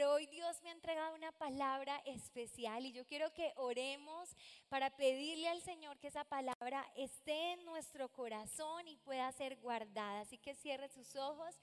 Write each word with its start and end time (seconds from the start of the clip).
pero 0.00 0.14
hoy 0.14 0.24
Dios 0.28 0.56
me 0.62 0.70
ha 0.70 0.72
entregado 0.72 1.14
una 1.14 1.30
palabra 1.32 2.00
especial 2.06 2.86
y 2.86 2.92
yo 2.92 3.04
quiero 3.04 3.34
que 3.34 3.52
oremos 3.56 4.34
para 4.70 4.88
pedirle 4.96 5.46
al 5.46 5.60
Señor 5.60 5.98
que 5.98 6.08
esa 6.08 6.24
palabra 6.24 6.90
esté 6.96 7.52
en 7.52 7.66
nuestro 7.66 8.08
corazón 8.08 8.88
y 8.88 8.96
pueda 8.96 9.30
ser 9.32 9.56
guardada. 9.56 10.22
Así 10.22 10.38
que 10.38 10.54
cierre 10.54 10.88
sus 10.88 11.16
ojos 11.16 11.54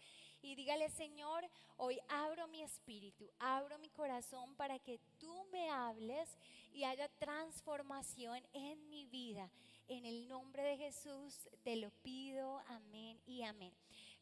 y 0.44 0.54
dígale, 0.54 0.88
Señor, 0.92 1.50
hoy 1.78 2.00
abro 2.10 2.48
mi 2.50 2.62
espíritu, 2.62 3.28
abro 3.40 3.80
mi 3.80 3.90
corazón 3.90 4.54
para 4.56 4.78
que 4.78 5.00
tú 5.18 5.48
me 5.52 5.72
hables 5.72 6.30
y 6.74 6.84
haya 6.84 7.10
transformación 7.18 8.40
en 8.54 8.88
mi 8.92 9.08
vida. 9.08 9.50
En 9.88 10.06
el 10.06 10.28
nombre 10.28 10.62
de 10.62 10.78
Jesús 10.78 11.50
te 11.64 11.76
lo 11.76 11.90
pido, 12.04 12.62
amén 12.68 13.20
y 13.26 13.42
amén. 13.42 13.74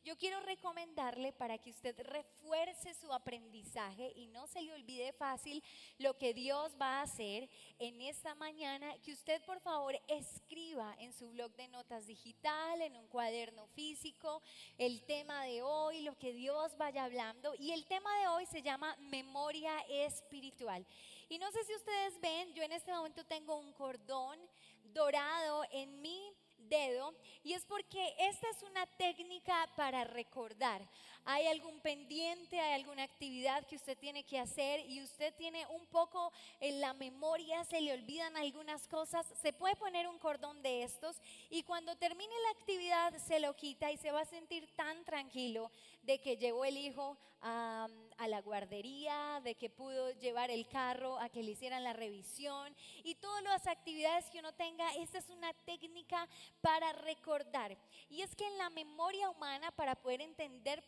Yo 0.06 0.16
quiero 0.20 0.40
recomendarle 0.42 1.34
para 1.34 1.58
que 1.58 1.72
usted 1.72 2.00
refuerce 2.00 2.94
su 2.94 3.12
aprendizaje 3.12 4.14
y 4.16 4.28
no 4.28 4.46
se 4.46 4.62
le 4.62 4.72
olvide 4.72 5.12
fácil 5.14 5.64
lo 5.98 6.16
que 6.16 6.32
Dios 6.32 6.76
va 6.80 7.00
a 7.00 7.02
hacer 7.02 7.50
en 7.80 8.00
esta 8.02 8.36
mañana, 8.36 8.96
que 9.00 9.14
usted 9.14 9.42
por 9.46 9.60
favor 9.62 10.00
escriba 10.08 10.96
en 11.00 11.12
su 11.12 11.32
blog 11.32 11.56
de 11.56 11.70
notas 11.70 12.06
digital, 12.06 12.84
en 12.84 12.96
un 12.98 13.08
cuaderno 13.08 13.66
físico, 13.70 14.44
el 14.78 15.04
tema 15.06 15.44
de 15.46 15.64
hoy, 15.64 16.04
lo 16.04 16.16
que 16.20 16.34
Dios 16.34 16.78
vaya 16.78 17.06
hablando. 17.06 17.56
Y 17.58 17.72
el 17.72 17.88
tema 17.88 18.16
de 18.20 18.28
hoy 18.28 18.46
se 18.46 18.62
llama 18.62 18.96
memoria 19.00 19.76
espiritual. 19.90 20.86
Y 21.30 21.40
no 21.40 21.52
sé 21.52 21.64
si 21.64 21.74
ustedes 21.74 22.22
ven, 22.22 22.54
yo 22.54 22.62
en 22.62 22.74
este 22.74 22.94
momento 22.94 23.26
tengo 23.26 23.58
un 23.58 23.74
cordón 23.74 24.40
dorado 24.84 25.64
en 25.72 26.00
mi 26.00 26.35
dedo 26.70 27.14
y 27.44 27.54
es 27.54 27.66
porque 27.66 28.16
esta 28.20 28.50
es 28.50 28.64
una 28.64 28.86
técnica 28.98 29.70
para 29.76 30.04
recordar. 30.04 30.88
Hay 31.28 31.48
algún 31.48 31.80
pendiente, 31.80 32.60
hay 32.60 32.74
alguna 32.74 33.04
actividad 33.04 33.66
que 33.66 33.76
usted 33.76 33.98
tiene 33.98 34.24
que 34.24 34.38
hacer 34.38 34.82
y 34.88 35.02
usted 35.02 35.34
tiene 35.36 35.66
un 35.68 35.86
poco 35.88 36.32
en 36.60 36.80
la 36.80 36.94
memoria, 36.94 37.64
se 37.66 37.82
le 37.82 37.94
olvidan 37.94 38.38
algunas 38.38 38.88
cosas, 38.88 39.26
se 39.42 39.52
puede 39.52 39.76
poner 39.76 40.08
un 40.08 40.20
cordón 40.20 40.62
de 40.62 40.84
estos 40.84 41.18
y 41.50 41.64
cuando 41.64 41.96
termine 41.96 42.34
la 42.44 42.60
actividad 42.60 43.18
se 43.18 43.40
lo 43.40 43.56
quita 43.56 43.92
y 43.92 43.98
se 43.98 44.12
va 44.12 44.22
a 44.22 44.26
sentir 44.26 44.68
tan 44.76 45.04
tranquilo 45.04 45.72
de 46.04 46.20
que 46.20 46.38
llevó 46.38 46.64
el 46.64 46.78
hijo 46.78 47.18
a, 47.42 47.88
a 48.18 48.28
la 48.28 48.42
guardería, 48.42 49.42
de 49.44 49.56
que 49.56 49.70
pudo 49.70 50.12
llevar 50.12 50.52
el 50.52 50.68
carro 50.68 51.20
a 51.20 51.30
que 51.30 51.44
le 51.44 51.52
hicieran 51.52 51.84
la 51.84 51.94
revisión 51.94 52.76
y 53.04 53.16
todas 53.16 53.44
las 53.44 53.68
actividades 53.68 54.30
que 54.30 54.40
uno 54.40 54.54
tenga. 54.54 54.94
Esta 54.96 55.18
es 55.18 55.30
una 55.30 55.54
técnica 55.66 56.28
para 56.62 56.94
recordar. 56.94 57.78
Y 58.10 58.22
es 58.22 58.36
que 58.36 58.48
en 58.48 58.58
la 58.58 58.70
memoria 58.70 59.30
humana, 59.30 59.72
para 59.72 59.96
poder 59.96 60.22
entender 60.22 60.84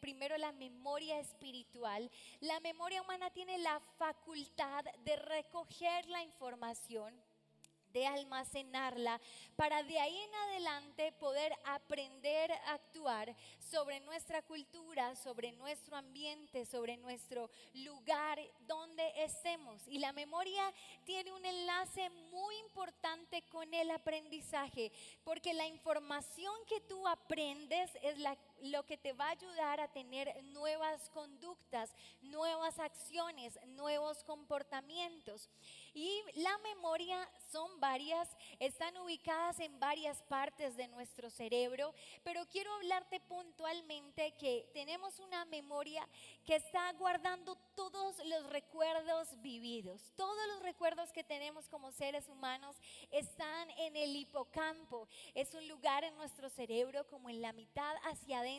primero 0.00 0.36
la 0.38 0.52
memoria 0.52 1.18
espiritual, 1.18 2.10
la 2.40 2.60
memoria 2.60 3.02
humana 3.02 3.30
tiene 3.30 3.58
la 3.58 3.80
facultad 3.98 4.84
de 5.04 5.16
recoger 5.16 6.08
la 6.08 6.22
información 6.22 7.14
de 7.92 8.06
almacenarla 8.06 9.20
para 9.56 9.82
de 9.82 9.98
ahí 9.98 10.16
en 10.16 10.34
adelante 10.34 11.12
poder 11.12 11.52
aprender 11.64 12.52
a 12.52 12.74
actuar 12.74 13.34
sobre 13.58 14.00
nuestra 14.00 14.42
cultura, 14.42 15.14
sobre 15.16 15.52
nuestro 15.52 15.96
ambiente, 15.96 16.66
sobre 16.66 16.96
nuestro 16.96 17.50
lugar 17.74 18.38
donde 18.66 19.12
estemos. 19.16 19.80
Y 19.86 19.98
la 19.98 20.12
memoria 20.12 20.62
tiene 21.04 21.32
un 21.32 21.44
enlace 21.44 22.10
muy 22.30 22.56
importante 22.58 23.42
con 23.48 23.72
el 23.72 23.90
aprendizaje, 23.90 24.92
porque 25.24 25.54
la 25.54 25.66
información 25.66 26.54
que 26.66 26.80
tú 26.80 27.06
aprendes 27.06 27.90
es 28.02 28.18
la 28.18 28.36
lo 28.62 28.84
que 28.84 28.96
te 28.96 29.12
va 29.12 29.26
a 29.26 29.30
ayudar 29.30 29.80
a 29.80 29.88
tener 29.88 30.42
nuevas 30.44 31.10
conductas, 31.10 31.94
nuevas 32.22 32.78
acciones, 32.78 33.58
nuevos 33.66 34.22
comportamientos. 34.24 35.48
Y 35.94 36.22
la 36.36 36.56
memoria 36.58 37.28
son 37.50 37.80
varias, 37.80 38.28
están 38.58 38.96
ubicadas 38.98 39.60
en 39.60 39.78
varias 39.78 40.22
partes 40.22 40.76
de 40.76 40.88
nuestro 40.88 41.28
cerebro, 41.28 41.92
pero 42.22 42.46
quiero 42.46 42.72
hablarte 42.74 43.20
puntualmente 43.20 44.32
que 44.36 44.70
tenemos 44.72 45.18
una 45.18 45.44
memoria 45.46 46.06
que 46.46 46.56
está 46.56 46.92
guardando 46.94 47.56
todos 47.74 48.24
los 48.24 48.48
recuerdos 48.50 49.28
vividos. 49.42 50.12
Todos 50.16 50.46
los 50.48 50.62
recuerdos 50.62 51.12
que 51.12 51.24
tenemos 51.24 51.68
como 51.68 51.90
seres 51.92 52.28
humanos 52.28 52.76
están 53.10 53.70
en 53.70 53.96
el 53.96 54.16
hipocampo. 54.16 55.08
Es 55.34 55.52
un 55.54 55.66
lugar 55.68 56.04
en 56.04 56.16
nuestro 56.16 56.48
cerebro 56.48 57.06
como 57.08 57.28
en 57.28 57.42
la 57.42 57.52
mitad 57.52 57.96
hacia 58.04 58.38
adentro 58.38 58.51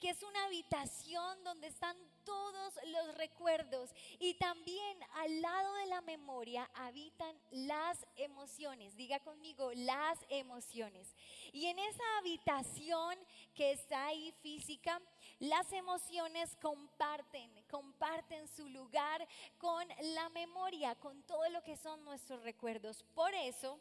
que 0.00 0.10
es 0.10 0.22
una 0.22 0.44
habitación 0.44 1.42
donde 1.44 1.66
están 1.66 1.96
todos 2.24 2.74
los 2.86 3.14
recuerdos 3.16 3.90
y 4.18 4.34
también 4.34 4.98
al 5.14 5.40
lado 5.40 5.74
de 5.74 5.86
la 5.86 6.00
memoria 6.02 6.68
habitan 6.74 7.34
las 7.50 7.98
emociones. 8.16 8.96
Diga 8.96 9.18
conmigo, 9.20 9.72
las 9.74 10.18
emociones. 10.28 11.14
Y 11.52 11.66
en 11.66 11.78
esa 11.78 12.18
habitación 12.18 13.16
que 13.54 13.72
está 13.72 14.06
ahí 14.06 14.32
física, 14.42 15.00
las 15.40 15.72
emociones 15.72 16.56
comparten, 16.60 17.50
comparten 17.70 18.46
su 18.48 18.68
lugar 18.68 19.26
con 19.58 19.86
la 20.14 20.28
memoria, 20.28 20.94
con 20.96 21.22
todo 21.22 21.48
lo 21.48 21.62
que 21.62 21.76
son 21.76 22.04
nuestros 22.04 22.42
recuerdos. 22.42 23.04
Por 23.14 23.34
eso, 23.34 23.80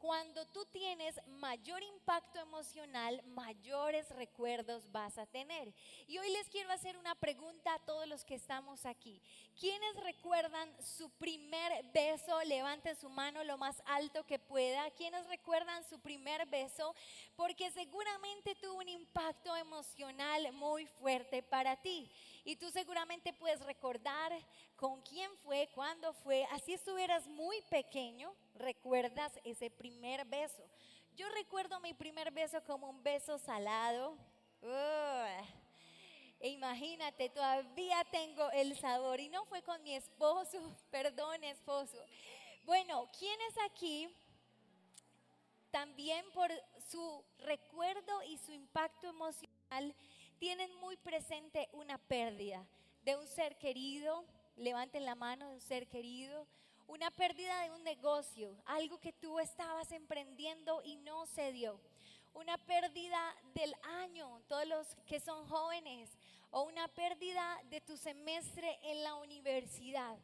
cuando 0.00 0.46
tú 0.46 0.64
tienes 0.72 1.14
mayor 1.26 1.82
impacto 1.82 2.40
emocional, 2.40 3.22
mayores 3.26 4.08
recuerdos 4.16 4.90
vas 4.90 5.18
a 5.18 5.26
tener. 5.26 5.74
Y 6.08 6.16
hoy 6.16 6.30
les 6.30 6.48
quiero 6.48 6.72
hacer 6.72 6.96
una 6.96 7.14
pregunta 7.14 7.74
a 7.74 7.78
todos 7.80 8.08
los 8.08 8.24
que 8.24 8.34
estamos 8.34 8.86
aquí. 8.86 9.20
¿Quiénes 9.58 9.94
recuerdan 10.02 10.70
su 10.82 11.10
primer 11.10 11.84
beso? 11.92 12.42
Levanten 12.44 12.96
su 12.96 13.10
mano 13.10 13.44
lo 13.44 13.58
más 13.58 13.82
alto 13.84 14.24
que 14.24 14.38
pueda. 14.38 14.90
¿Quiénes 14.92 15.26
recuerdan 15.28 15.84
su 15.84 15.98
primer 16.00 16.46
beso? 16.46 16.94
Porque 17.36 17.70
seguramente 17.70 18.54
tuvo 18.54 18.78
un 18.78 18.88
impacto 18.88 19.54
emocional 19.54 20.50
muy 20.52 20.86
fuerte 20.86 21.42
para 21.42 21.76
ti. 21.76 22.10
Y 22.44 22.56
tú 22.56 22.70
seguramente 22.70 23.34
puedes 23.34 23.60
recordar 23.60 24.32
con 24.76 25.02
quién 25.02 25.30
fue, 25.44 25.68
cuándo 25.74 26.14
fue. 26.14 26.46
Así 26.52 26.72
estuvieras 26.72 27.26
muy 27.26 27.60
pequeño 27.68 28.34
recuerdas 28.60 29.32
ese 29.44 29.70
primer 29.70 30.24
beso. 30.26 30.62
Yo 31.16 31.28
recuerdo 31.30 31.80
mi 31.80 31.92
primer 31.92 32.30
beso 32.30 32.62
como 32.64 32.88
un 32.88 33.02
beso 33.02 33.38
salado. 33.38 34.16
E 36.38 36.48
imagínate, 36.48 37.28
todavía 37.28 38.04
tengo 38.10 38.50
el 38.52 38.76
sabor 38.78 39.20
y 39.20 39.28
no 39.28 39.44
fue 39.46 39.62
con 39.62 39.82
mi 39.82 39.94
esposo, 39.94 40.58
perdón 40.90 41.42
esposo. 41.44 41.98
Bueno, 42.64 43.10
¿quiénes 43.18 43.54
aquí 43.70 44.08
también 45.70 46.24
por 46.32 46.50
su 46.90 47.24
recuerdo 47.38 48.22
y 48.22 48.38
su 48.38 48.52
impacto 48.52 49.08
emocional 49.08 49.94
tienen 50.38 50.74
muy 50.76 50.96
presente 50.96 51.68
una 51.72 51.98
pérdida 51.98 52.66
de 53.02 53.16
un 53.16 53.26
ser 53.26 53.58
querido? 53.58 54.24
Levanten 54.56 55.04
la 55.04 55.14
mano 55.14 55.48
de 55.48 55.54
un 55.54 55.60
ser 55.60 55.88
querido, 55.88 56.46
una 56.90 57.12
pérdida 57.12 57.62
de 57.62 57.70
un 57.70 57.84
negocio, 57.84 58.60
algo 58.66 58.98
que 58.98 59.12
tú 59.12 59.38
estabas 59.38 59.92
emprendiendo 59.92 60.82
y 60.82 60.96
no 60.96 61.24
se 61.26 61.52
dio. 61.52 61.80
Una 62.34 62.58
pérdida 62.58 63.32
del 63.54 63.72
año, 64.00 64.42
todos 64.48 64.66
los 64.66 64.96
que 65.06 65.20
son 65.20 65.46
jóvenes, 65.46 66.10
o 66.50 66.62
una 66.62 66.88
pérdida 66.88 67.60
de 67.70 67.80
tu 67.80 67.96
semestre 67.96 68.76
en 68.82 69.04
la 69.04 69.14
universidad. 69.14 70.18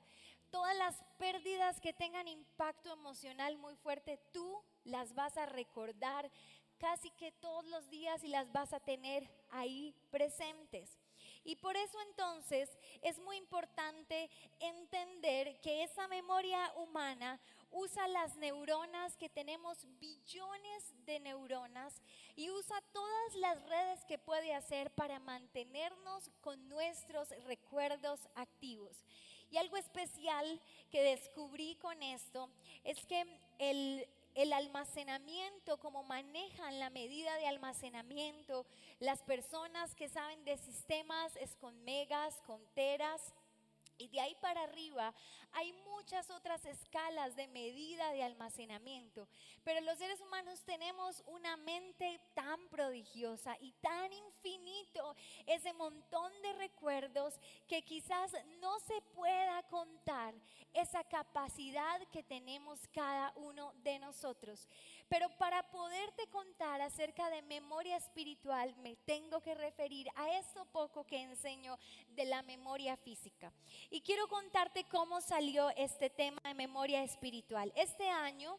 Todas 0.51 0.77
las 0.77 1.05
pérdidas 1.19 1.81
que 1.81 1.93
tengan 1.93 2.27
impacto 2.27 2.93
emocional 2.93 3.57
muy 3.59 3.77
fuerte, 3.77 4.19
tú 4.33 4.61
las 4.83 5.15
vas 5.15 5.37
a 5.37 5.47
recordar 5.47 6.29
casi 6.79 7.13
que 7.13 7.31
todos 7.31 7.65
los 7.67 7.89
días 7.91 8.25
y 8.25 8.29
las 8.29 8.51
vas 8.51 8.73
a 8.73 8.81
tener 8.81 9.31
ahí 9.51 9.95
presentes. 10.11 10.99
Y 11.47 11.55
por 11.55 11.77
eso 11.77 12.01
entonces 12.09 12.69
es 13.03 13.21
muy 13.21 13.37
importante 13.37 14.29
entender 14.59 15.61
que 15.61 15.85
esa 15.85 16.09
memoria 16.09 16.73
humana 16.75 17.41
usa 17.71 18.09
las 18.09 18.35
neuronas, 18.37 19.17
que 19.17 19.29
tenemos 19.29 19.87
billones 20.01 20.93
de 21.05 21.21
neuronas, 21.21 22.03
y 22.35 22.51
usa 22.51 22.83
todas 22.93 23.35
las 23.37 23.63
redes 23.69 24.05
que 24.07 24.19
puede 24.19 24.55
hacer 24.55 24.91
para 24.91 25.21
mantenernos 25.21 26.31
con 26.41 26.69
nuestros 26.69 27.29
recuerdos 27.45 28.29
activos. 28.35 28.97
Y 29.49 29.59
algo 29.59 29.77
especial 29.77 30.61
que 30.91 31.03
descubrí 31.03 31.77
con 31.77 32.03
esto 32.03 32.51
es 32.83 33.07
que 33.07 33.25
el 33.61 34.05
el 34.37 34.53
almacenamiento, 34.53 35.79
cómo 35.79 36.03
manejan 36.05 36.79
la 36.79 36.91
medida 36.91 37.35
de 37.37 37.47
almacenamiento. 37.47 38.67
Las 39.01 39.23
personas 39.23 39.95
que 39.95 40.11
saben 40.11 40.45
de 40.45 40.59
sistemas 40.59 41.35
es 41.37 41.57
con 41.57 41.83
megas, 41.85 42.43
con 42.47 42.61
teras. 42.75 43.33
Y 43.99 44.09
de 44.09 44.21
ahí 44.21 44.35
para 44.41 44.63
arriba 44.63 45.15
hay 45.53 45.73
muchas 45.73 46.31
otras 46.31 46.65
escalas 46.67 47.35
de 47.37 47.49
medida 47.49 48.13
de 48.13 48.23
almacenamiento. 48.23 49.29
Pero 49.65 49.81
los 49.81 49.99
seres 49.99 50.21
humanos 50.21 50.63
tenemos 50.65 51.23
una 51.27 51.57
mente 51.57 52.21
tan 52.35 52.69
prodigiosa 52.69 53.57
y 53.61 53.73
tan 53.81 54.13
infinito, 54.13 55.17
ese 55.47 55.73
montón 55.73 56.31
de 56.43 56.53
recuerdos 56.55 57.39
que 57.67 57.83
quizás 57.83 58.33
no 58.61 58.79
se 58.81 59.01
pueda 59.15 59.63
contar 59.65 60.35
esa 60.73 61.03
capacidad 61.05 62.01
que 62.13 62.23
tenemos 62.23 62.81
cada 62.89 63.33
uno 63.37 63.73
de 63.83 63.99
nosotros. 63.99 64.69
Pero 65.09 65.29
para 65.39 65.63
poderte 65.71 66.27
contar 66.29 66.81
acerca 66.81 67.31
de 67.31 67.43
memoria 67.43 67.97
espiritual, 67.97 68.75
me 68.79 68.97
tengo 68.97 69.41
que 69.41 69.55
referir 69.55 70.09
a 70.17 70.39
esto 70.39 70.65
poco 70.73 71.05
que 71.05 71.23
enseño 71.23 71.79
de 72.09 72.25
la 72.25 72.43
memoria 72.43 72.97
física. 72.97 73.53
Y 73.91 74.01
quiero 74.01 74.27
contarte 74.29 74.85
cómo 74.91 75.21
salió 75.21 75.71
este 75.77 76.11
tema 76.11 76.41
de 76.45 76.55
memoria 76.55 77.05
espiritual. 77.05 77.73
Este 77.77 78.09
año 78.09 78.59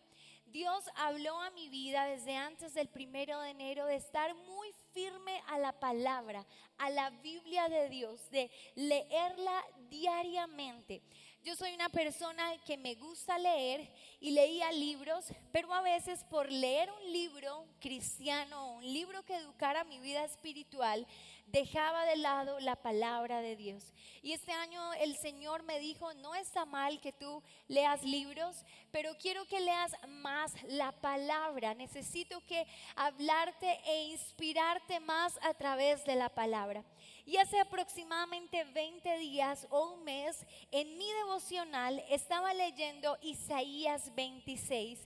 Dios 0.51 0.85
habló 0.95 1.41
a 1.41 1.51
mi 1.51 1.67
vida 1.67 2.05
desde 2.05 2.35
antes 2.37 2.73
del 2.73 2.87
primero 2.87 3.41
de 3.41 3.49
enero 3.49 3.85
de 3.85 3.97
estar 3.97 4.33
muy 4.33 4.71
firme 4.93 5.41
a 5.47 5.59
la 5.59 5.77
palabra, 5.77 6.45
a 6.77 6.89
la 6.89 7.09
Biblia 7.09 7.67
de 7.67 7.89
Dios, 7.89 8.29
de 8.31 8.49
leerla 8.75 9.65
diariamente. 9.89 11.01
Yo 11.47 11.55
soy 11.55 11.73
una 11.73 11.87
persona 11.87 12.57
que 12.65 12.75
me 12.75 12.95
gusta 12.95 13.39
leer 13.39 13.89
y 14.19 14.31
leía 14.31 14.69
libros, 14.73 15.23
pero 15.53 15.73
a 15.73 15.81
veces 15.81 16.25
por 16.25 16.51
leer 16.51 16.91
un 16.91 17.13
libro 17.13 17.65
cristiano, 17.79 18.73
un 18.73 18.83
libro 18.83 19.23
que 19.23 19.37
educara 19.37 19.85
mi 19.85 19.97
vida 20.01 20.25
espiritual, 20.25 21.07
dejaba 21.45 22.03
de 22.03 22.17
lado 22.17 22.59
la 22.59 22.75
palabra 22.75 23.39
de 23.39 23.55
Dios. 23.55 23.93
Y 24.21 24.33
este 24.33 24.51
año 24.51 24.93
el 24.95 25.15
Señor 25.15 25.63
me 25.63 25.79
dijo, 25.79 26.13
no 26.15 26.35
está 26.35 26.65
mal 26.65 26.99
que 26.99 27.13
tú 27.13 27.41
leas 27.69 28.03
libros, 28.03 28.65
pero 28.91 29.17
quiero 29.17 29.45
que 29.45 29.61
leas 29.61 29.93
más 30.09 30.51
la 30.67 30.91
palabra. 30.91 31.73
Necesito 31.75 32.45
que 32.45 32.67
hablarte 32.97 33.79
e 33.85 34.09
inspirarte 34.09 34.99
más 34.99 35.33
a 35.43 35.53
través 35.53 36.03
de 36.03 36.15
la 36.15 36.27
palabra. 36.27 36.83
Y 37.27 37.35
hace 37.35 37.59
aproximadamente 37.59 38.63
20 38.63 39.17
días 39.17 39.67
o 39.69 39.95
un 39.95 40.05
mes, 40.05 40.45
en 40.71 40.97
mi 40.97 41.11
devocional 41.11 42.01
estaba 42.09 42.53
leyendo 42.53 43.17
Isaías 43.21 44.15
26 44.15 44.97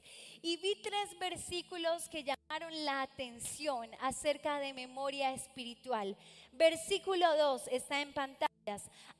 y 0.43 0.57
vi 0.57 0.75
tres 0.83 1.17
versículos 1.19 2.07
que 2.09 2.23
llamaron 2.23 2.85
la 2.85 3.01
atención 3.01 3.89
acerca 4.01 4.59
de 4.59 4.71
memoria 4.71 5.33
espiritual. 5.33 6.15
Versículo 6.61 7.25
2 7.37 7.69
está 7.71 8.01
en 8.01 8.13
pantalla. 8.13 8.47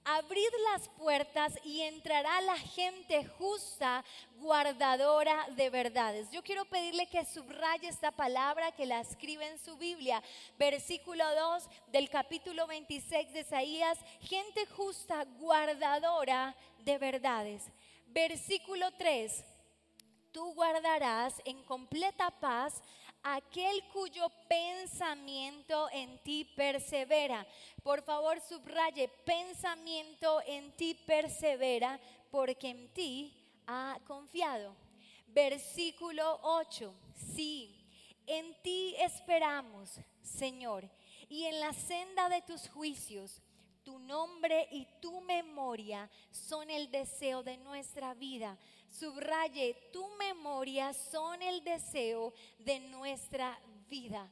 Abrid 0.06 0.54
las 0.72 0.88
puertas 0.90 1.58
y 1.64 1.82
entrará 1.82 2.40
la 2.42 2.56
gente 2.56 3.26
justa, 3.40 4.06
guardadora 4.38 5.48
de 5.56 5.72
verdades. 5.72 6.30
Yo 6.30 6.44
quiero 6.44 6.66
pedirle 6.66 7.08
que 7.08 7.26
subraye 7.26 7.88
esta 7.88 8.12
palabra, 8.12 8.72
que 8.74 8.86
la 8.86 9.02
escribe 9.02 9.48
en 9.48 9.58
su 9.58 9.76
Biblia. 9.76 10.22
Versículo 10.60 11.24
2 11.34 11.64
del 11.88 12.12
capítulo 12.12 12.68
26 12.68 13.34
de 13.34 13.40
Isaías, 13.40 13.98
gente 14.20 14.68
justa, 14.78 15.26
guardadora 15.40 16.56
de 16.86 17.00
verdades. 17.00 17.64
Versículo 18.06 18.92
3, 19.00 19.44
tú 20.32 20.54
guardarás 20.54 21.42
en 21.44 21.64
completa 21.64 22.30
paz 22.30 22.84
aquel 23.24 23.84
cuyo 23.94 24.30
pensamiento 24.48 25.90
en 25.92 26.22
ti 26.24 26.46
persevera. 26.56 27.46
Por 27.84 28.02
favor, 28.04 28.40
subraye, 28.42 29.08
pensamiento 29.26 30.42
en 30.46 30.76
ti 30.76 30.94
persevera, 31.06 32.00
porque 32.30 32.70
en 32.70 32.94
ti 32.94 33.34
ha 33.68 33.98
confiado. 34.06 34.76
Versículo 35.28 36.40
8, 36.44 36.94
sí, 37.36 37.88
en 38.26 38.54
ti 38.62 38.96
esperamos, 39.00 40.00
Señor, 40.22 40.90
y 41.30 41.46
en 41.46 41.60
la 41.60 41.74
senda 41.74 42.30
de 42.30 42.42
tus 42.42 42.70
juicios. 42.70 43.42
Tu 43.84 43.98
nombre 43.98 44.68
y 44.72 44.86
tu 45.02 45.22
memoria 45.22 46.08
son 46.30 46.70
el 46.70 46.92
deseo 46.92 47.42
de 47.42 47.58
nuestra 47.58 48.14
vida 48.14 48.56
subraye, 48.92 49.76
tu 49.92 50.08
memoria 50.18 50.94
son 50.94 51.42
el 51.42 51.64
deseo 51.64 52.34
de 52.60 52.80
nuestra 52.80 53.60
vida. 53.90 54.30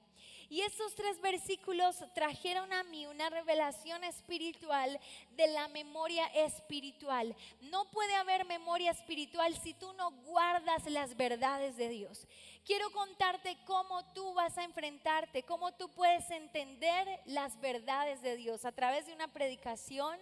Y 0.51 0.61
estos 0.61 0.95
tres 0.95 1.21
versículos 1.21 2.03
trajeron 2.15 2.73
a 2.73 2.81
mí 2.83 3.05
una 3.05 3.29
revelación 3.29 4.03
espiritual 4.03 4.99
de 5.35 5.47
la 5.47 5.67
memoria 5.67 6.25
espiritual. 6.27 7.35
No 7.61 7.85
puede 7.91 8.15
haber 8.15 8.45
memoria 8.45 8.89
espiritual 8.89 9.55
si 9.61 9.75
tú 9.75 9.93
no 9.93 10.09
guardas 10.25 10.89
las 10.89 11.15
verdades 11.15 11.77
de 11.77 11.89
Dios. 11.89 12.25
Quiero 12.65 12.91
contarte 12.91 13.57
cómo 13.65 14.03
tú 14.13 14.33
vas 14.33 14.57
a 14.57 14.63
enfrentarte, 14.63 15.43
cómo 15.43 15.71
tú 15.73 15.87
puedes 15.89 16.27
entender 16.31 17.07
las 17.25 17.59
verdades 17.61 18.23
de 18.23 18.35
Dios 18.35 18.65
a 18.65 18.71
través 18.71 19.05
de 19.05 19.13
una 19.13 19.27
predicación, 19.27 20.17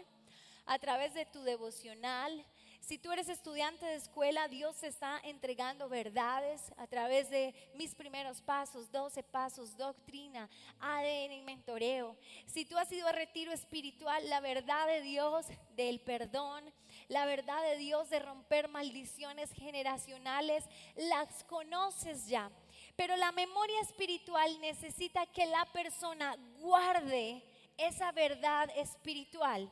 a 0.65 0.77
través 0.77 1.13
de 1.13 1.25
tu 1.25 1.41
devocional, 1.43 2.45
si 2.87 2.97
tú 2.97 3.11
eres 3.11 3.27
estudiante 3.27 3.85
de 3.85 3.95
escuela, 3.95 4.47
Dios 4.47 4.77
te 4.77 4.87
está 4.87 5.19
entregando 5.25 5.89
verdades 5.89 6.61
a 6.77 6.87
través 6.87 7.29
de 7.29 7.53
mis 7.75 7.93
primeros 7.93 8.39
pasos, 8.39 8.89
12 8.93 9.23
pasos, 9.23 9.75
doctrina, 9.75 10.49
ADN 10.79 11.33
y 11.33 11.41
mentoreo. 11.41 12.15
Si 12.45 12.63
tú 12.63 12.77
has 12.77 12.89
ido 12.93 13.05
a 13.05 13.11
retiro 13.11 13.51
espiritual, 13.51 14.29
la 14.29 14.39
verdad 14.39 14.87
de 14.87 15.01
Dios 15.01 15.47
del 15.75 15.99
perdón, 15.99 16.63
la 17.09 17.25
verdad 17.25 17.61
de 17.63 17.75
Dios 17.75 18.09
de 18.09 18.19
romper 18.19 18.69
maldiciones 18.69 19.51
generacionales, 19.51 20.63
las 20.95 21.43
conoces 21.43 22.27
ya. 22.27 22.49
Pero 22.95 23.17
la 23.17 23.33
memoria 23.33 23.81
espiritual 23.81 24.61
necesita 24.61 25.25
que 25.25 25.45
la 25.45 25.65
persona 25.73 26.37
guarde 26.61 27.43
esa 27.75 28.13
verdad 28.13 28.69
espiritual 28.77 29.69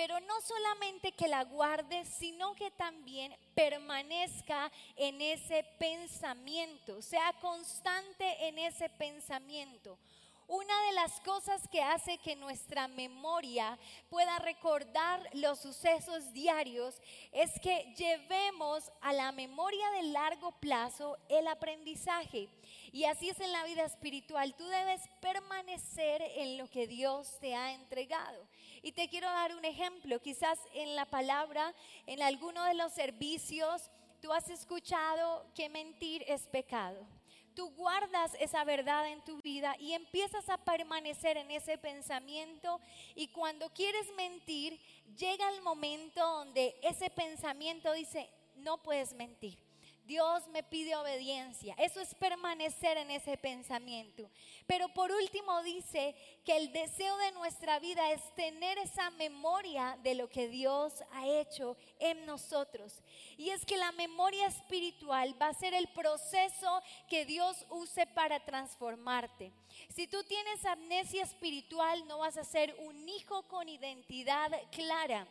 pero 0.00 0.18
no 0.20 0.40
solamente 0.40 1.12
que 1.12 1.28
la 1.28 1.44
guarde, 1.44 2.06
sino 2.06 2.54
que 2.54 2.70
también 2.70 3.36
permanezca 3.54 4.72
en 4.96 5.20
ese 5.20 5.62
pensamiento, 5.78 7.02
sea 7.02 7.34
constante 7.34 8.48
en 8.48 8.58
ese 8.60 8.88
pensamiento. 8.88 9.98
Una 10.46 10.86
de 10.86 10.92
las 10.94 11.20
cosas 11.20 11.68
que 11.68 11.82
hace 11.82 12.16
que 12.16 12.34
nuestra 12.34 12.88
memoria 12.88 13.78
pueda 14.08 14.38
recordar 14.38 15.20
los 15.34 15.60
sucesos 15.60 16.32
diarios 16.32 16.94
es 17.30 17.50
que 17.60 17.94
llevemos 17.94 18.90
a 19.02 19.12
la 19.12 19.32
memoria 19.32 19.90
de 19.90 20.04
largo 20.04 20.52
plazo 20.60 21.18
el 21.28 21.46
aprendizaje. 21.46 22.48
Y 22.90 23.04
así 23.04 23.28
es 23.28 23.38
en 23.38 23.52
la 23.52 23.64
vida 23.64 23.84
espiritual. 23.84 24.54
Tú 24.54 24.66
debes 24.66 25.02
permanecer 25.20 26.22
en 26.36 26.56
lo 26.56 26.68
que 26.70 26.86
Dios 26.86 27.38
te 27.38 27.54
ha 27.54 27.74
entregado. 27.74 28.48
Y 28.82 28.92
te 28.92 29.08
quiero 29.08 29.26
dar 29.28 29.54
un 29.54 29.64
ejemplo. 29.64 30.20
Quizás 30.20 30.58
en 30.74 30.96
la 30.96 31.06
palabra, 31.06 31.74
en 32.06 32.22
alguno 32.22 32.64
de 32.64 32.74
los 32.74 32.92
servicios, 32.92 33.90
tú 34.20 34.32
has 34.32 34.48
escuchado 34.50 35.46
que 35.54 35.68
mentir 35.68 36.24
es 36.26 36.46
pecado. 36.48 37.06
Tú 37.54 37.70
guardas 37.74 38.36
esa 38.40 38.64
verdad 38.64 39.10
en 39.10 39.24
tu 39.24 39.40
vida 39.42 39.76
y 39.78 39.92
empiezas 39.92 40.48
a 40.48 40.58
permanecer 40.58 41.36
en 41.36 41.50
ese 41.50 41.78
pensamiento 41.78 42.80
y 43.14 43.28
cuando 43.28 43.68
quieres 43.70 44.06
mentir, 44.16 44.80
llega 45.16 45.50
el 45.50 45.60
momento 45.60 46.20
donde 46.20 46.78
ese 46.82 47.10
pensamiento 47.10 47.92
dice, 47.92 48.30
no 48.54 48.78
puedes 48.82 49.12
mentir 49.14 49.69
Dios 50.10 50.48
me 50.48 50.64
pide 50.64 50.96
obediencia. 50.96 51.76
Eso 51.78 52.00
es 52.00 52.16
permanecer 52.16 52.96
en 52.96 53.12
ese 53.12 53.36
pensamiento. 53.36 54.28
Pero 54.66 54.88
por 54.88 55.12
último 55.12 55.62
dice 55.62 56.16
que 56.44 56.56
el 56.56 56.72
deseo 56.72 57.16
de 57.18 57.30
nuestra 57.30 57.78
vida 57.78 58.10
es 58.10 58.20
tener 58.34 58.76
esa 58.78 59.10
memoria 59.10 59.96
de 60.02 60.16
lo 60.16 60.28
que 60.28 60.48
Dios 60.48 60.92
ha 61.12 61.28
hecho 61.28 61.76
en 62.00 62.26
nosotros. 62.26 62.92
Y 63.36 63.50
es 63.50 63.64
que 63.64 63.76
la 63.76 63.92
memoria 63.92 64.48
espiritual 64.48 65.40
va 65.40 65.46
a 65.46 65.54
ser 65.54 65.74
el 65.74 65.86
proceso 65.86 66.82
que 67.08 67.24
Dios 67.24 67.64
use 67.70 68.04
para 68.08 68.44
transformarte. 68.44 69.52
Si 69.94 70.08
tú 70.08 70.24
tienes 70.24 70.64
amnesia 70.64 71.22
espiritual, 71.22 72.04
no 72.08 72.18
vas 72.18 72.36
a 72.36 72.42
ser 72.42 72.74
un 72.80 73.08
hijo 73.08 73.46
con 73.46 73.68
identidad 73.68 74.50
clara 74.72 75.28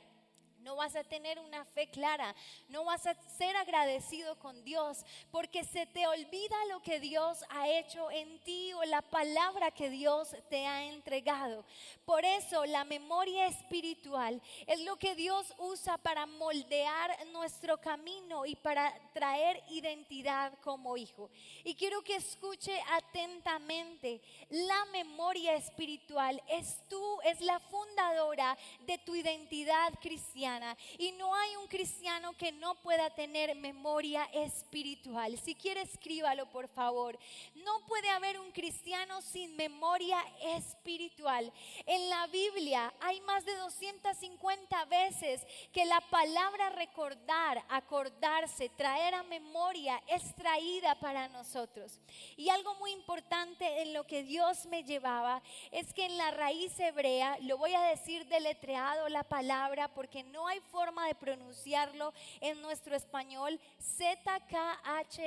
no 0.69 0.75
vas 0.75 0.95
a 0.95 1.03
tener 1.03 1.39
una 1.39 1.65
fe 1.65 1.89
clara, 1.89 2.35
no 2.67 2.85
vas 2.85 3.03
a 3.07 3.15
ser 3.39 3.55
agradecido 3.57 4.37
con 4.37 4.63
Dios, 4.63 5.03
porque 5.31 5.63
se 5.63 5.87
te 5.87 6.05
olvida 6.05 6.55
lo 6.69 6.79
que 6.83 6.99
Dios 6.99 7.43
ha 7.49 7.67
hecho 7.67 8.11
en 8.11 8.37
ti 8.41 8.71
o 8.73 8.83
la 8.83 9.01
palabra 9.01 9.71
que 9.71 9.89
Dios 9.89 10.35
te 10.47 10.67
ha 10.67 10.83
entregado. 10.83 11.65
Por 12.05 12.23
eso 12.23 12.67
la 12.67 12.83
memoria 12.83 13.47
espiritual 13.47 14.39
es 14.67 14.81
lo 14.81 14.97
que 14.97 15.15
Dios 15.15 15.51
usa 15.57 15.97
para 15.97 16.27
moldear 16.27 17.17
nuestro 17.31 17.79
camino 17.79 18.45
y 18.45 18.55
para 18.55 18.93
traer 19.11 19.63
identidad 19.69 20.53
como 20.63 20.97
hijo. 20.97 21.31
Y 21.63 21.73
quiero 21.73 22.03
que 22.03 22.17
escuche 22.17 22.79
atentamente, 22.91 24.21
la 24.51 24.85
memoria 24.91 25.55
espiritual 25.55 26.39
es 26.47 26.83
tú, 26.87 27.03
es 27.23 27.41
la 27.41 27.59
fundadora 27.59 28.55
de 28.85 28.99
tu 28.99 29.15
identidad 29.15 29.93
cristiana 29.99 30.58
y 30.97 31.11
no 31.13 31.33
hay 31.33 31.55
un 31.57 31.67
cristiano 31.67 32.33
que 32.33 32.51
no 32.51 32.75
pueda 32.75 33.09
tener 33.09 33.55
memoria 33.55 34.25
espiritual. 34.33 35.37
Si 35.37 35.55
quiere, 35.55 35.81
escríbalo 35.81 36.49
por 36.49 36.67
favor. 36.67 37.17
No 37.55 37.85
puede 37.87 38.09
haber 38.09 38.39
un 38.39 38.51
cristiano 38.51 39.21
sin 39.21 39.55
memoria 39.55 40.23
espiritual. 40.41 41.51
En 41.85 42.09
la 42.09 42.27
Biblia 42.27 42.93
hay 42.99 43.21
más 43.21 43.45
de 43.45 43.55
250 43.55 44.85
veces 44.85 45.45
que 45.71 45.85
la 45.85 46.01
palabra 46.01 46.69
recordar, 46.69 47.63
acordarse, 47.69 48.69
traer 48.69 49.15
a 49.15 49.23
memoria 49.23 50.01
es 50.07 50.35
traída 50.35 50.95
para 50.99 51.27
nosotros. 51.29 51.99
Y 52.37 52.49
algo 52.49 52.75
muy 52.75 52.91
importante 52.91 53.81
en 53.81 53.93
lo 53.93 54.05
que 54.05 54.23
Dios 54.23 54.65
me 54.65 54.83
llevaba 54.83 55.41
es 55.71 55.93
que 55.93 56.05
en 56.05 56.17
la 56.17 56.31
raíz 56.31 56.79
hebrea, 56.79 57.37
lo 57.41 57.57
voy 57.57 57.73
a 57.73 57.81
decir 57.81 58.25
deletreado 58.27 59.09
la 59.09 59.23
palabra 59.23 59.87
porque 59.89 60.23
no 60.23 60.38
no 60.39 60.47
hay 60.47 60.61
forma 60.71 61.05
de 61.05 61.15
pronunciarlo 61.15 62.13
en 62.39 62.61
nuestro 62.61 62.95
español. 62.95 63.59
ZKHR 63.81 65.21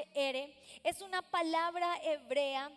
es 0.85 1.03
una 1.03 1.21
palabra 1.21 2.03
hebrea 2.03 2.71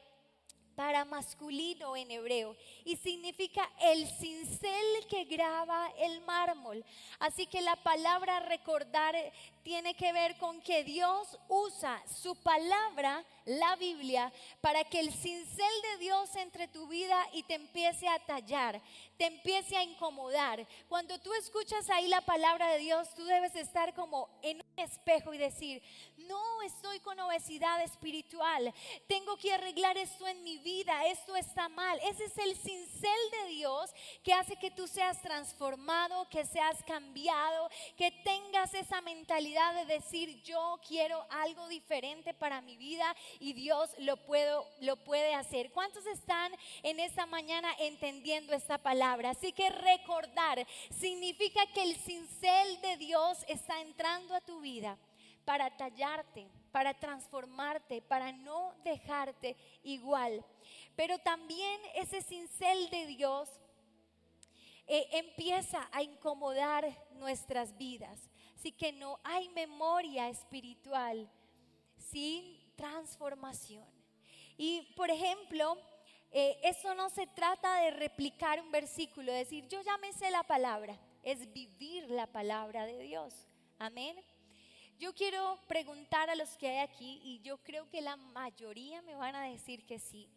para 0.75 1.05
masculino 1.05 1.95
en 1.95 2.11
hebreo 2.11 2.57
y 2.83 2.97
significa 2.97 3.71
el 3.79 4.05
cincel 4.05 5.07
que 5.09 5.23
graba 5.23 5.89
el 5.97 6.19
mármol. 6.25 6.83
Así 7.19 7.47
que 7.47 7.61
la 7.61 7.77
palabra 7.77 8.41
recordar 8.41 9.15
tiene 9.65 9.95
que 9.95 10.13
ver 10.13 10.37
con 10.37 10.61
que 10.61 10.83
Dios 10.83 11.39
usa 11.47 11.99
su 12.07 12.35
palabra, 12.35 13.25
la 13.45 13.75
Biblia, 13.77 14.31
para 14.61 14.83
que 14.83 14.99
el 14.99 15.11
cincel 15.11 15.81
de 15.91 15.97
Dios 15.97 16.35
entre 16.35 16.67
tu 16.67 16.87
vida 16.87 17.19
y 17.33 17.41
te 17.43 17.55
empiece 17.55 18.07
a 18.07 18.19
tallar, 18.19 18.79
te 19.17 19.25
empiece 19.25 19.75
a 19.75 19.83
incomodar. 19.83 20.67
Cuando 20.87 21.19
tú 21.19 21.33
escuchas 21.33 21.89
ahí 21.89 22.07
la 22.07 22.21
palabra 22.21 22.69
de 22.69 22.77
Dios, 22.77 23.09
tú 23.15 23.25
debes 23.25 23.55
estar 23.55 23.95
como 23.95 24.29
en 24.43 24.57
un 24.57 24.83
espejo 24.83 25.33
y 25.33 25.39
decir, 25.39 25.81
no 26.15 26.61
estoy 26.61 26.99
con 26.99 27.19
obesidad 27.19 27.81
espiritual, 27.81 28.71
tengo 29.07 29.35
que 29.37 29.51
arreglar 29.51 29.97
esto 29.97 30.27
en 30.27 30.43
mi 30.43 30.59
vida, 30.59 31.07
esto 31.07 31.35
está 31.35 31.69
mal. 31.69 31.99
Ese 32.03 32.25
es 32.25 32.37
el 32.37 32.55
cincel 32.55 33.19
de 33.31 33.49
Dios 33.49 33.91
que 34.23 34.33
hace 34.33 34.57
que 34.57 34.69
tú 34.69 34.87
seas 34.87 35.19
transformado, 35.23 36.29
que 36.29 36.45
seas 36.45 36.83
cambiado, 36.83 37.67
que 37.97 38.11
tengas 38.23 38.71
esa 38.75 39.01
mentalidad 39.01 39.54
de 39.55 39.85
decir 39.85 40.41
yo 40.43 40.79
quiero 40.85 41.25
algo 41.29 41.67
diferente 41.69 42.33
para 42.33 42.61
mi 42.61 42.75
vida 42.75 43.15
y 43.39 43.53
Dios 43.53 43.89
lo 43.99 44.17
puedo 44.17 44.65
lo 44.81 44.97
puede 44.97 45.33
hacer. 45.33 45.71
¿Cuántos 45.71 46.05
están 46.07 46.51
en 46.83 46.99
esta 46.99 47.25
mañana 47.25 47.69
entendiendo 47.79 48.53
esta 48.53 48.77
palabra? 48.77 49.29
Así 49.29 49.53
que 49.53 49.69
recordar 49.69 50.67
significa 50.99 51.65
que 51.67 51.83
el 51.83 51.95
cincel 51.95 52.81
de 52.81 52.97
Dios 52.97 53.45
está 53.47 53.81
entrando 53.81 54.35
a 54.35 54.41
tu 54.41 54.59
vida 54.59 54.97
para 55.45 55.69
tallarte, 55.77 56.47
para 56.73 56.93
transformarte, 56.93 58.01
para 58.01 58.33
no 58.33 58.73
dejarte 58.83 59.55
igual. 59.83 60.43
Pero 60.97 61.17
también 61.19 61.79
ese 61.95 62.21
cincel 62.21 62.89
de 62.89 63.05
Dios 63.05 63.49
eh, 64.87 65.07
empieza 65.13 65.87
a 65.93 66.03
incomodar 66.03 66.85
nuestras 67.13 67.77
vidas. 67.77 68.19
Así 68.65 68.71
que 68.71 68.91
no 68.93 69.19
hay 69.23 69.47
memoria 69.49 70.27
espiritual 70.27 71.29
sin 71.99 72.59
transformación. 72.75 73.85
Y 74.57 74.91
por 74.95 75.11
ejemplo, 75.11 75.77
eh, 76.31 76.59
eso 76.63 76.95
no 76.95 77.11
se 77.11 77.27
trata 77.27 77.81
de 77.81 77.91
replicar 77.91 78.59
un 78.59 78.71
versículo, 78.71 79.31
decir 79.31 79.67
yo 79.67 79.83
ya 79.83 79.99
me 79.99 80.11
sé 80.13 80.31
la 80.31 80.41
palabra, 80.41 80.97
es 81.21 81.53
vivir 81.53 82.09
la 82.09 82.25
palabra 82.25 82.87
de 82.87 82.97
Dios. 83.03 83.35
Amén. 83.77 84.17
Yo 84.97 85.13
quiero 85.13 85.59
preguntar 85.67 86.31
a 86.31 86.35
los 86.35 86.57
que 86.57 86.67
hay 86.67 86.77
aquí, 86.79 87.21
y 87.23 87.41
yo 87.41 87.59
creo 87.59 87.87
que 87.91 88.01
la 88.01 88.15
mayoría 88.15 88.99
me 89.03 89.13
van 89.13 89.35
a 89.35 89.43
decir 89.43 89.85
que 89.85 89.99
sí. 89.99 90.27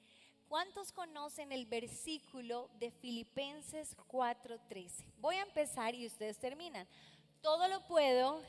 ¿Cuántos 0.49 0.93
conocen 0.93 1.51
el 1.51 1.65
versículo 1.65 2.69
de 2.79 2.91
Filipenses 2.91 3.97
4:13? 4.07 5.07
Voy 5.17 5.37
a 5.37 5.45
empezar 5.45 5.95
y 5.95 6.07
ustedes 6.07 6.39
terminan. 6.39 6.87
Todo 7.43 7.69
lo 7.69 7.81
puedo. 7.87 8.43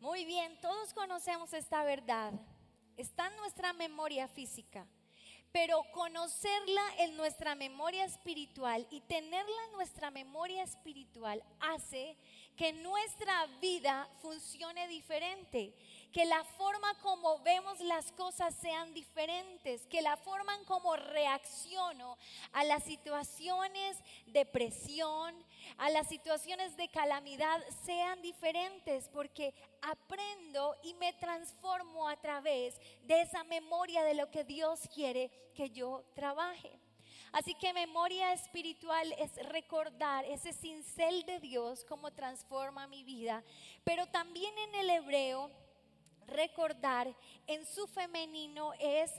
Muy 0.00 0.24
bien, 0.24 0.58
todos 0.60 0.94
conocemos 0.94 1.52
esta 1.52 1.84
verdad. 1.84 2.32
Está 2.96 3.26
en 3.26 3.36
nuestra 3.36 3.72
memoria 3.72 4.28
física. 4.28 4.86
Pero 5.52 5.82
conocerla 5.92 6.82
en 6.98 7.16
nuestra 7.16 7.56
memoria 7.56 8.04
espiritual 8.04 8.86
y 8.90 9.00
tenerla 9.00 9.64
en 9.66 9.72
nuestra 9.72 10.12
memoria 10.12 10.62
espiritual 10.62 11.42
hace 11.58 12.16
que 12.56 12.72
nuestra 12.72 13.46
vida 13.60 14.08
funcione 14.20 14.86
diferente, 14.86 15.74
que 16.12 16.24
la 16.24 16.44
forma 16.44 16.94
como 17.02 17.40
vemos 17.40 17.80
las 17.80 18.12
cosas 18.12 18.54
sean 18.54 18.94
diferentes, 18.94 19.86
que 19.86 20.02
la 20.02 20.16
forma 20.18 20.54
en 20.54 20.64
como 20.66 20.94
reacciono 20.94 22.16
a 22.52 22.62
las 22.64 22.84
situaciones 22.84 23.96
de 24.26 24.44
presión, 24.46 25.34
a 25.78 25.90
las 25.90 26.08
situaciones 26.08 26.76
de 26.76 26.88
calamidad 26.88 27.60
sean 27.84 28.20
diferentes, 28.22 29.08
porque 29.08 29.54
aprendo 29.82 30.74
y 30.82 30.94
me 30.94 31.12
transformo 31.14 32.08
a 32.08 32.16
través 32.16 32.80
de 33.04 33.22
esa 33.22 33.44
memoria 33.44 34.02
de 34.04 34.14
lo 34.14 34.30
que 34.30 34.44
Dios 34.44 34.80
quiere 34.94 35.30
que 35.54 35.70
yo 35.70 36.04
trabaje. 36.14 36.78
Así 37.32 37.54
que 37.54 37.72
memoria 37.72 38.32
espiritual 38.32 39.14
es 39.18 39.36
recordar 39.48 40.24
ese 40.24 40.52
cincel 40.52 41.24
de 41.26 41.38
Dios, 41.38 41.84
cómo 41.88 42.10
transforma 42.10 42.88
mi 42.88 43.04
vida. 43.04 43.44
Pero 43.84 44.06
también 44.08 44.52
en 44.58 44.74
el 44.74 44.90
hebreo, 44.90 45.50
recordar 46.26 47.14
en 47.46 47.64
su 47.66 47.86
femenino 47.86 48.72
es 48.80 49.12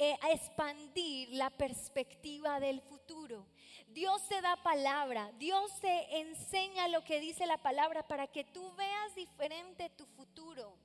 eh, 0.00 0.16
expandir 0.30 1.30
la 1.30 1.50
perspectiva 1.50 2.58
del 2.58 2.80
futuro. 2.80 3.46
Dios 3.88 4.26
te 4.28 4.40
da 4.40 4.56
palabra, 4.56 5.32
Dios 5.38 5.72
te 5.80 6.20
enseña 6.20 6.88
lo 6.88 7.02
que 7.02 7.20
dice 7.20 7.46
la 7.46 7.58
palabra 7.58 8.06
para 8.06 8.26
que 8.26 8.44
tú 8.44 8.72
veas 8.74 9.14
diferente 9.14 9.90
tu 9.90 10.04
futuro. 10.06 10.76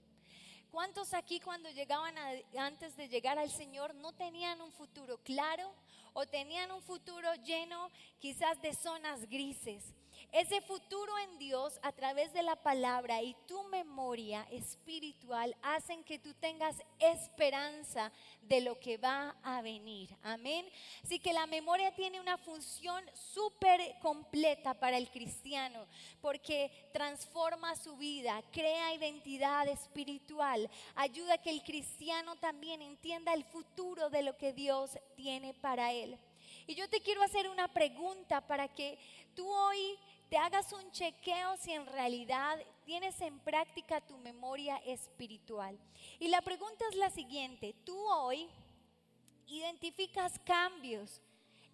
¿Cuántos 0.72 1.14
aquí 1.14 1.40
cuando 1.40 1.70
llegaban 1.70 2.16
antes 2.58 2.96
de 2.96 3.08
llegar 3.08 3.38
al 3.38 3.52
Señor 3.52 3.94
no 3.94 4.14
tenían 4.14 4.60
un 4.62 4.72
futuro 4.72 5.20
claro 5.20 5.72
o 6.14 6.26
tenían 6.26 6.72
un 6.72 6.82
futuro 6.82 7.32
lleno 7.44 7.92
quizás 8.20 8.60
de 8.62 8.74
zonas 8.74 9.30
grises? 9.30 9.84
Ese 10.32 10.62
futuro 10.62 11.18
en 11.20 11.38
Dios 11.38 11.80
a 11.84 11.92
través 11.92 12.34
de 12.34 12.42
la 12.42 12.56
palabra 12.56 13.22
y 13.22 13.36
tu 13.48 13.62
memoria 13.66 14.48
espiritual 14.52 15.56
hacen 15.62 16.04
que 16.04 16.20
tú 16.20 16.34
tengas 16.36 16.76
esperanza 17.00 18.12
de 18.42 18.62
lo 18.62 18.80
que 18.80 18.98
va 18.98 19.36
a 19.44 19.62
venir. 19.62 20.16
Amén. 20.24 20.66
Así 21.04 21.20
que 21.20 21.34
la 21.34 21.46
memoria 21.46 21.94
tiene 21.96 22.20
una 22.20 22.38
función 22.38 23.04
súper 23.14 23.96
completa 24.02 24.74
para 24.74 24.98
el 24.98 25.10
cristiano 25.10 25.86
porque 26.22 26.90
transforma 26.94 27.76
su 27.76 27.96
vida, 27.98 28.42
crea 28.52 28.94
identidad 28.94 29.68
espiritual, 29.68 30.70
ayuda 30.96 31.36
a 31.36 31.42
que 31.42 31.52
el 31.52 31.64
cristiano 31.64 32.36
también 32.38 32.82
entienda 32.82 33.34
el 33.34 33.44
futuro 33.44 34.10
de 34.10 34.24
lo 34.24 34.38
que 34.38 34.54
Dios 34.54 34.98
tiene 35.16 35.54
para 35.54 35.92
él. 35.92 36.18
Y 36.68 36.76
yo 36.76 36.88
te 36.90 37.02
quiero 37.02 37.22
hacer 37.24 37.50
una 37.50 37.68
pregunta 37.68 38.42
para 38.42 38.68
que 38.68 38.98
tú 39.36 39.48
hoy 39.48 39.98
te 40.34 40.40
hagas 40.40 40.74
un 40.74 40.90
chequeo 40.90 41.56
si 41.58 41.74
en 41.74 41.86
realidad 41.86 42.58
tienes 42.86 43.22
en 43.22 43.38
práctica 43.42 44.02
tu 44.02 44.18
memoria 44.18 44.78
espiritual. 44.78 45.78
Y 46.20 46.30
la 46.30 46.42
pregunta 46.42 46.84
es 46.90 46.96
la 46.96 47.12
siguiente, 47.12 47.76
¿tú 47.86 47.96
hoy 47.96 48.50
identificas 49.46 50.40
cambios 50.40 51.22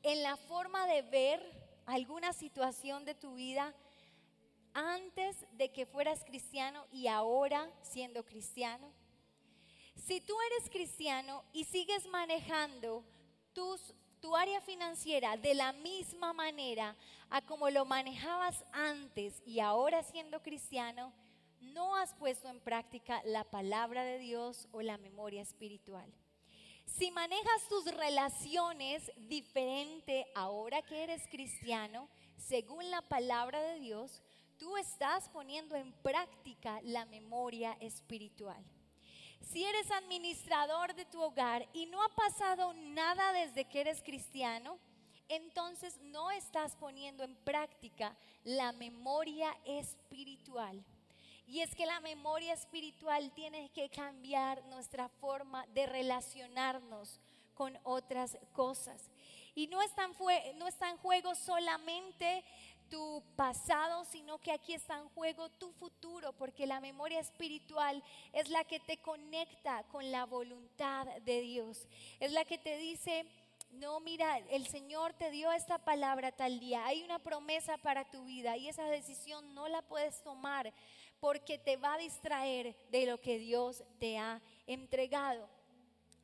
en 0.04 0.24
la 0.24 0.36
forma 0.36 0.86
de 0.88 1.04
ver 1.04 1.42
alguna 1.86 2.34
situación 2.34 3.06
de 3.06 3.16
tu 3.16 3.36
vida 3.36 3.74
antes 4.74 5.46
de 5.54 5.72
que 5.72 5.86
fueras 5.86 6.26
cristiano 6.26 6.86
y 6.92 7.08
ahora 7.08 7.72
siendo 7.82 8.26
cristiano? 8.26 8.92
Si 9.96 10.20
tú 10.20 10.36
eres 10.52 10.70
cristiano 10.70 11.46
y 11.54 11.64
sigues 11.64 12.06
manejando 12.08 13.06
tus 13.54 13.96
tu 14.22 14.36
área 14.36 14.62
financiera 14.62 15.38
de 15.38 15.54
la 15.54 15.74
misma 15.74 16.34
manera 16.34 16.96
a 17.30 17.42
como 17.42 17.70
lo 17.70 17.86
manejabas 17.86 18.66
antes 18.72 19.42
y 19.46 19.60
ahora 19.60 20.04
siendo 20.04 20.42
cristiano, 20.42 21.14
no 21.60 21.96
has 21.96 22.14
puesto 22.14 22.48
en 22.50 22.60
práctica 22.60 23.22
la 23.26 23.44
palabra 23.44 24.04
de 24.04 24.20
Dios 24.20 24.68
o 24.72 24.82
la 24.82 24.98
memoria 24.98 25.42
espiritual. 25.42 26.12
Si 26.86 27.12
manejas 27.12 27.68
tus 27.70 27.86
relaciones 27.94 29.12
diferente 29.18 30.26
ahora 30.36 30.82
que 30.82 31.04
eres 31.04 31.28
cristiano, 31.28 32.10
según 32.38 32.90
la 32.90 33.02
palabra 33.02 33.62
de 33.62 33.80
Dios, 33.80 34.22
tú 34.58 34.76
estás 34.78 35.30
poniendo 35.30 35.76
en 35.76 35.94
práctica 36.02 36.80
la 36.84 37.06
memoria 37.06 37.78
espiritual. 37.80 38.64
Si 39.52 39.66
eres 39.66 39.90
administrador 39.90 40.94
de 40.94 41.06
tu 41.06 41.20
hogar 41.24 41.68
y 41.74 41.88
no 41.88 42.04
ha 42.04 42.10
pasado 42.10 42.72
nada 42.74 43.34
desde 43.34 43.66
que 43.66 43.82
eres 43.82 44.04
cristiano, 44.04 44.78
entonces 45.28 45.98
no 46.02 46.30
estás 46.30 46.76
poniendo 46.76 47.24
en 47.24 47.36
práctica 47.38 48.16
la 48.44 48.72
memoria 48.74 49.58
espiritual. 49.66 50.86
Y 51.48 51.62
es 51.62 51.74
que 51.74 51.88
la 51.88 52.00
memoria 52.00 52.54
espiritual 52.54 53.32
tiene 53.34 53.72
que 53.72 53.90
cambiar 53.90 54.64
nuestra 54.66 55.10
forma 55.10 55.66
de 55.74 55.88
relacionarnos 55.88 57.20
con 57.56 57.76
otras 57.84 58.38
cosas. 58.54 59.10
Y 59.56 59.66
no 59.66 59.82
está 59.82 60.06
en, 60.06 60.60
no 60.60 60.68
está 60.68 60.92
en 60.92 60.98
juego 60.98 61.34
solamente 61.34 62.46
tu 62.90 63.24
pasado, 63.36 64.06
sino 64.06 64.40
que 64.40 64.52
aquí 64.52 64.74
está 64.74 64.98
en 64.98 65.10
juego 65.10 65.50
tu 65.50 65.72
futuro, 65.74 66.34
porque 66.34 66.68
la 66.68 66.80
memoria 66.80 67.20
espiritual 67.20 68.04
es 68.34 68.50
la 68.50 68.64
que 68.64 68.80
te 68.80 68.98
conecta 68.98 69.84
con 69.92 70.12
la 70.12 70.26
voluntad 70.26 71.06
de 71.26 71.42
Dios. 71.42 71.88
Es 72.20 72.32
la 72.32 72.46
que 72.46 72.58
te 72.58 72.78
dice, 72.78 73.26
no, 73.72 74.00
mira, 74.00 74.40
el 74.50 74.68
Señor 74.68 75.14
te 75.14 75.32
dio 75.32 75.52
esta 75.52 75.78
palabra 75.78 76.32
tal 76.32 76.60
día, 76.60 76.86
hay 76.86 77.04
una 77.04 77.20
promesa 77.20 77.78
para 77.78 78.10
tu 78.10 78.26
vida 78.26 78.58
y 78.58 78.68
esa 78.68 78.86
decisión 78.86 79.54
no 79.54 79.68
la 79.68 79.82
puedes 79.84 80.22
tomar 80.24 80.74
porque 81.20 81.58
te 81.58 81.78
va 81.78 81.94
a 81.94 81.98
distraer 81.98 82.76
de 82.92 83.06
lo 83.06 83.20
que 83.20 83.38
Dios 83.38 83.84
te 84.00 84.18
ha 84.18 84.42
entregado. 84.66 85.48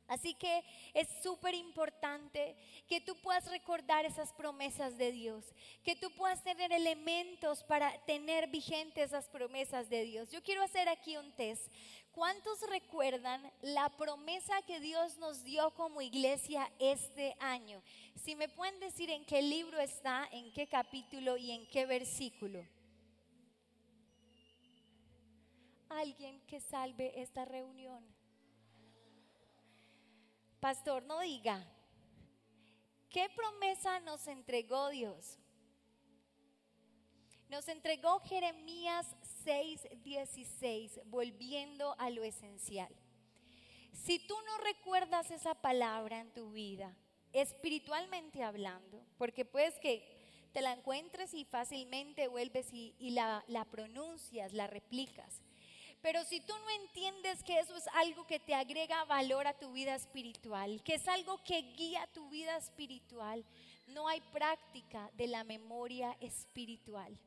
Así 0.08 0.34
que 0.34 0.62
es 0.94 1.08
súper 1.22 1.54
importante 1.54 2.56
que 2.88 3.00
tú 3.00 3.16
puedas 3.16 3.50
recordar 3.50 4.04
esas 4.04 4.32
promesas 4.32 4.96
de 4.96 5.10
Dios, 5.10 5.44
que 5.82 5.96
tú 5.96 6.10
puedas 6.12 6.42
tener 6.44 6.72
elementos 6.72 7.64
para 7.64 7.98
tener 8.04 8.48
vigentes 8.48 9.06
esas 9.06 9.28
promesas 9.28 9.88
de 9.88 10.04
Dios. 10.04 10.30
Yo 10.30 10.42
quiero 10.42 10.62
hacer 10.62 10.88
aquí 10.88 11.16
un 11.16 11.32
test. 11.32 11.72
¿Cuántos 12.12 12.60
recuerdan 12.70 13.52
la 13.60 13.90
promesa 13.90 14.62
que 14.62 14.80
Dios 14.80 15.18
nos 15.18 15.44
dio 15.44 15.74
como 15.74 16.00
iglesia 16.00 16.72
este 16.78 17.36
año? 17.40 17.82
Si 18.14 18.34
me 18.34 18.48
pueden 18.48 18.80
decir 18.80 19.10
en 19.10 19.26
qué 19.26 19.42
libro 19.42 19.78
está, 19.80 20.26
en 20.32 20.50
qué 20.54 20.66
capítulo 20.66 21.36
y 21.36 21.50
en 21.50 21.66
qué 21.68 21.84
versículo. 21.84 22.64
Alguien 25.90 26.40
que 26.46 26.60
salve 26.60 27.20
esta 27.20 27.44
reunión. 27.44 28.15
Pastor, 30.66 31.04
no 31.04 31.20
diga, 31.20 31.64
¿qué 33.08 33.28
promesa 33.36 34.00
nos 34.00 34.26
entregó 34.26 34.88
Dios? 34.88 35.38
Nos 37.48 37.68
entregó 37.68 38.18
Jeremías 38.18 39.06
6:16, 39.44 41.02
volviendo 41.04 41.94
a 42.00 42.10
lo 42.10 42.24
esencial. 42.24 42.92
Si 43.92 44.18
tú 44.26 44.34
no 44.44 44.58
recuerdas 44.58 45.30
esa 45.30 45.54
palabra 45.54 46.18
en 46.18 46.34
tu 46.34 46.50
vida, 46.50 46.96
espiritualmente 47.32 48.42
hablando, 48.42 49.06
porque 49.18 49.44
puedes 49.44 49.78
que 49.78 50.50
te 50.52 50.62
la 50.62 50.72
encuentres 50.72 51.32
y 51.32 51.44
fácilmente 51.44 52.26
vuelves 52.26 52.72
y, 52.72 53.10
la, 53.10 53.44
la 53.46 53.66
pronuncias, 53.66 54.52
la 54.52 54.66
replicas. 54.66 55.44
Pero 56.06 56.22
si 56.22 56.38
tú 56.38 56.54
no 56.56 56.70
entiendes 56.84 57.42
que 57.42 57.58
eso 57.58 57.74
es 57.74 57.88
algo 57.88 58.28
que 58.28 58.38
te 58.38 58.54
agrega 58.54 59.04
valor 59.06 59.48
a 59.48 59.58
tu 59.58 59.72
vida 59.72 59.96
espiritual, 59.96 60.80
que 60.84 60.94
es 60.94 61.08
algo 61.08 61.42
que 61.42 61.62
guía 61.76 62.08
tu 62.14 62.28
vida 62.28 62.56
espiritual, 62.56 63.44
no 63.88 64.06
hay 64.06 64.20
práctica 64.20 65.10
de 65.14 65.26
la 65.26 65.42
memoria 65.42 66.16
espiritual. 66.20 67.18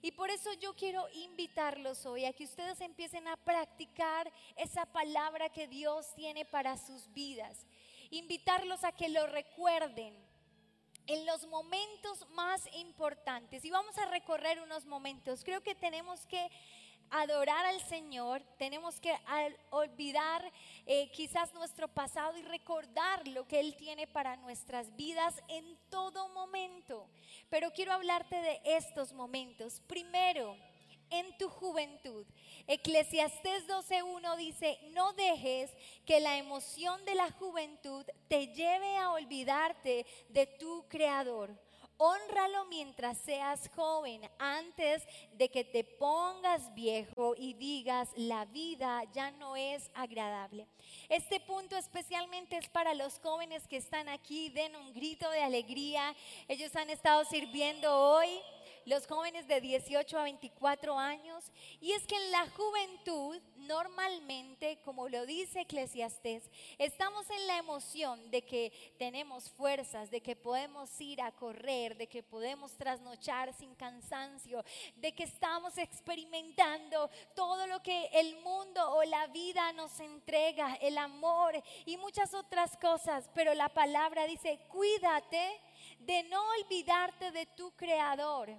Y 0.00 0.12
por 0.12 0.30
eso 0.30 0.52
yo 0.60 0.74
quiero 0.74 1.08
invitarlos 1.12 2.06
hoy 2.06 2.24
a 2.24 2.32
que 2.32 2.44
ustedes 2.44 2.80
empiecen 2.80 3.26
a 3.26 3.36
practicar 3.36 4.32
esa 4.54 4.86
palabra 4.86 5.48
que 5.48 5.66
Dios 5.66 6.14
tiene 6.14 6.44
para 6.44 6.78
sus 6.78 7.12
vidas. 7.12 7.66
Invitarlos 8.10 8.84
a 8.84 8.92
que 8.92 9.08
lo 9.08 9.26
recuerden 9.26 10.14
en 11.08 11.26
los 11.26 11.44
momentos 11.48 12.24
más 12.30 12.62
importantes. 12.74 13.64
Y 13.64 13.70
vamos 13.72 13.98
a 13.98 14.06
recorrer 14.06 14.60
unos 14.60 14.86
momentos. 14.86 15.42
Creo 15.42 15.60
que 15.62 15.74
tenemos 15.74 16.24
que 16.26 16.48
adorar 17.10 17.66
al 17.66 17.80
Señor, 17.88 18.42
tenemos 18.58 19.00
que 19.00 19.12
olvidar 19.70 20.42
eh, 20.86 21.10
quizás 21.12 21.52
nuestro 21.54 21.88
pasado 21.88 22.36
y 22.38 22.42
recordar 22.42 23.26
lo 23.28 23.46
que 23.46 23.60
Él 23.60 23.76
tiene 23.76 24.06
para 24.06 24.36
nuestras 24.36 24.94
vidas 24.96 25.34
en 25.48 25.78
todo 25.88 26.28
momento. 26.30 27.08
Pero 27.48 27.72
quiero 27.72 27.92
hablarte 27.92 28.36
de 28.36 28.60
estos 28.64 29.12
momentos. 29.12 29.80
Primero, 29.86 30.56
en 31.10 31.36
tu 31.38 31.48
juventud. 31.48 32.24
Eclesiastés 32.66 33.66
12.1 33.66 34.36
dice, 34.36 34.78
no 34.92 35.12
dejes 35.12 35.70
que 36.06 36.20
la 36.20 36.38
emoción 36.38 37.04
de 37.04 37.16
la 37.16 37.30
juventud 37.32 38.04
te 38.28 38.48
lleve 38.48 38.96
a 38.96 39.10
olvidarte 39.10 40.06
de 40.28 40.46
tu 40.46 40.86
Creador 40.88 41.50
honralo 42.02 42.64
mientras 42.64 43.18
seas 43.18 43.68
joven, 43.76 44.22
antes 44.38 45.02
de 45.34 45.50
que 45.50 45.64
te 45.64 45.84
pongas 45.84 46.74
viejo 46.74 47.34
y 47.36 47.52
digas, 47.52 48.08
la 48.16 48.46
vida 48.46 49.04
ya 49.12 49.30
no 49.32 49.54
es 49.54 49.90
agradable. 49.92 50.66
Este 51.10 51.40
punto 51.40 51.76
especialmente 51.76 52.56
es 52.56 52.70
para 52.70 52.94
los 52.94 53.18
jóvenes 53.18 53.68
que 53.68 53.76
están 53.76 54.08
aquí, 54.08 54.48
den 54.48 54.74
un 54.76 54.94
grito 54.94 55.30
de 55.30 55.42
alegría. 55.42 56.16
Ellos 56.48 56.74
han 56.74 56.88
estado 56.88 57.22
sirviendo 57.26 57.94
hoy 57.94 58.40
los 58.90 59.06
jóvenes 59.06 59.46
de 59.46 59.60
18 59.60 60.18
a 60.18 60.24
24 60.24 60.98
años. 60.98 61.44
Y 61.80 61.92
es 61.92 62.04
que 62.08 62.16
en 62.16 62.32
la 62.32 62.44
juventud, 62.50 63.40
normalmente, 63.58 64.80
como 64.84 65.08
lo 65.08 65.24
dice 65.26 65.60
Eclesiastés, 65.60 66.50
estamos 66.76 67.30
en 67.30 67.46
la 67.46 67.58
emoción 67.58 68.32
de 68.32 68.42
que 68.42 68.72
tenemos 68.98 69.48
fuerzas, 69.48 70.10
de 70.10 70.20
que 70.20 70.34
podemos 70.34 71.00
ir 71.00 71.22
a 71.22 71.30
correr, 71.30 71.96
de 71.96 72.08
que 72.08 72.24
podemos 72.24 72.76
trasnochar 72.76 73.54
sin 73.54 73.76
cansancio, 73.76 74.64
de 74.96 75.14
que 75.14 75.22
estamos 75.22 75.78
experimentando 75.78 77.08
todo 77.36 77.68
lo 77.68 77.80
que 77.84 78.06
el 78.06 78.40
mundo 78.42 78.90
o 78.90 79.04
la 79.04 79.28
vida 79.28 79.72
nos 79.72 80.00
entrega, 80.00 80.74
el 80.80 80.98
amor 80.98 81.62
y 81.86 81.96
muchas 81.96 82.34
otras 82.34 82.76
cosas. 82.78 83.30
Pero 83.36 83.54
la 83.54 83.68
palabra 83.68 84.26
dice, 84.26 84.58
cuídate 84.68 85.60
de 86.00 86.24
no 86.24 86.42
olvidarte 86.58 87.30
de 87.30 87.46
tu 87.46 87.70
creador. 87.76 88.50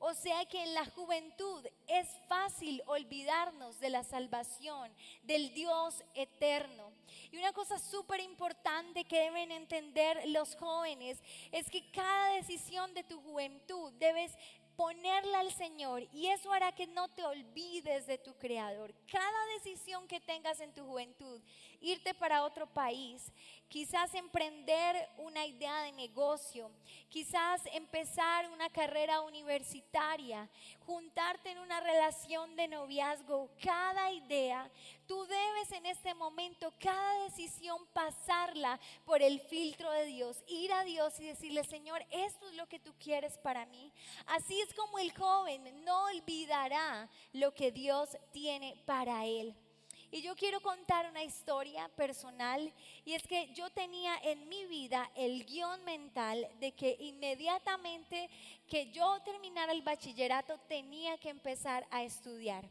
O 0.00 0.14
sea 0.14 0.44
que 0.46 0.62
en 0.62 0.74
la 0.74 0.84
juventud 0.86 1.66
es 1.86 2.08
fácil 2.28 2.82
olvidarnos 2.86 3.80
de 3.80 3.90
la 3.90 4.04
salvación, 4.04 4.92
del 5.24 5.52
Dios 5.54 6.04
eterno. 6.14 6.92
Y 7.32 7.38
una 7.38 7.52
cosa 7.52 7.78
súper 7.78 8.20
importante 8.20 9.04
que 9.04 9.20
deben 9.20 9.50
entender 9.50 10.28
los 10.28 10.54
jóvenes 10.56 11.18
es 11.50 11.68
que 11.68 11.90
cada 11.90 12.34
decisión 12.34 12.94
de 12.94 13.02
tu 13.04 13.20
juventud 13.20 13.92
debes 13.94 14.32
ponerla 14.78 15.40
al 15.40 15.52
Señor 15.52 16.06
y 16.12 16.28
eso 16.28 16.52
hará 16.52 16.70
que 16.70 16.86
no 16.86 17.08
te 17.08 17.24
olvides 17.24 18.06
de 18.06 18.16
tu 18.16 18.34
Creador. 18.34 18.94
Cada 19.10 19.46
decisión 19.56 20.06
que 20.06 20.20
tengas 20.20 20.60
en 20.60 20.72
tu 20.72 20.84
juventud, 20.84 21.40
irte 21.80 22.14
para 22.14 22.44
otro 22.44 22.68
país, 22.68 23.32
quizás 23.68 24.14
emprender 24.14 25.08
una 25.18 25.46
idea 25.46 25.82
de 25.82 25.92
negocio, 25.92 26.70
quizás 27.08 27.60
empezar 27.72 28.50
una 28.50 28.70
carrera 28.70 29.20
universitaria, 29.20 30.48
juntarte 30.86 31.50
en 31.50 31.58
una 31.58 31.80
relación 31.80 32.56
de 32.56 32.68
noviazgo, 32.68 33.50
cada 33.62 34.10
idea, 34.10 34.70
tú 35.06 35.22
debes 35.26 35.72
en 35.72 35.86
este 35.86 36.14
momento, 36.14 36.72
cada 36.80 37.24
decisión 37.24 37.86
pasarla 37.92 38.80
por 39.04 39.22
el 39.22 39.40
filtro 39.40 39.90
de 39.90 40.06
Dios, 40.06 40.42
ir 40.46 40.72
a 40.72 40.84
Dios 40.84 41.18
y 41.20 41.26
decirle, 41.26 41.62
Señor, 41.64 42.04
esto 42.10 42.48
es 42.48 42.56
lo 42.56 42.66
que 42.66 42.78
tú 42.78 42.94
quieres 42.98 43.36
para 43.38 43.66
mí. 43.66 43.92
Así 44.26 44.60
es 44.60 44.72
como 44.74 44.98
el 44.98 45.12
joven 45.14 45.84
no 45.84 46.04
olvidará 46.06 47.08
lo 47.32 47.52
que 47.52 47.70
Dios 47.70 48.16
tiene 48.32 48.82
para 48.86 49.26
él. 49.26 49.54
Y 50.10 50.22
yo 50.22 50.34
quiero 50.36 50.60
contar 50.62 51.10
una 51.10 51.22
historia 51.22 51.88
personal 51.90 52.72
y 53.04 53.12
es 53.12 53.22
que 53.24 53.52
yo 53.52 53.68
tenía 53.70 54.16
en 54.22 54.48
mi 54.48 54.64
vida 54.64 55.10
el 55.14 55.44
guion 55.44 55.84
mental 55.84 56.48
de 56.60 56.72
que 56.72 56.96
inmediatamente 56.98 58.30
que 58.66 58.90
yo 58.90 59.20
terminara 59.22 59.72
el 59.72 59.82
bachillerato 59.82 60.58
tenía 60.66 61.18
que 61.18 61.28
empezar 61.28 61.86
a 61.90 62.04
estudiar. 62.04 62.66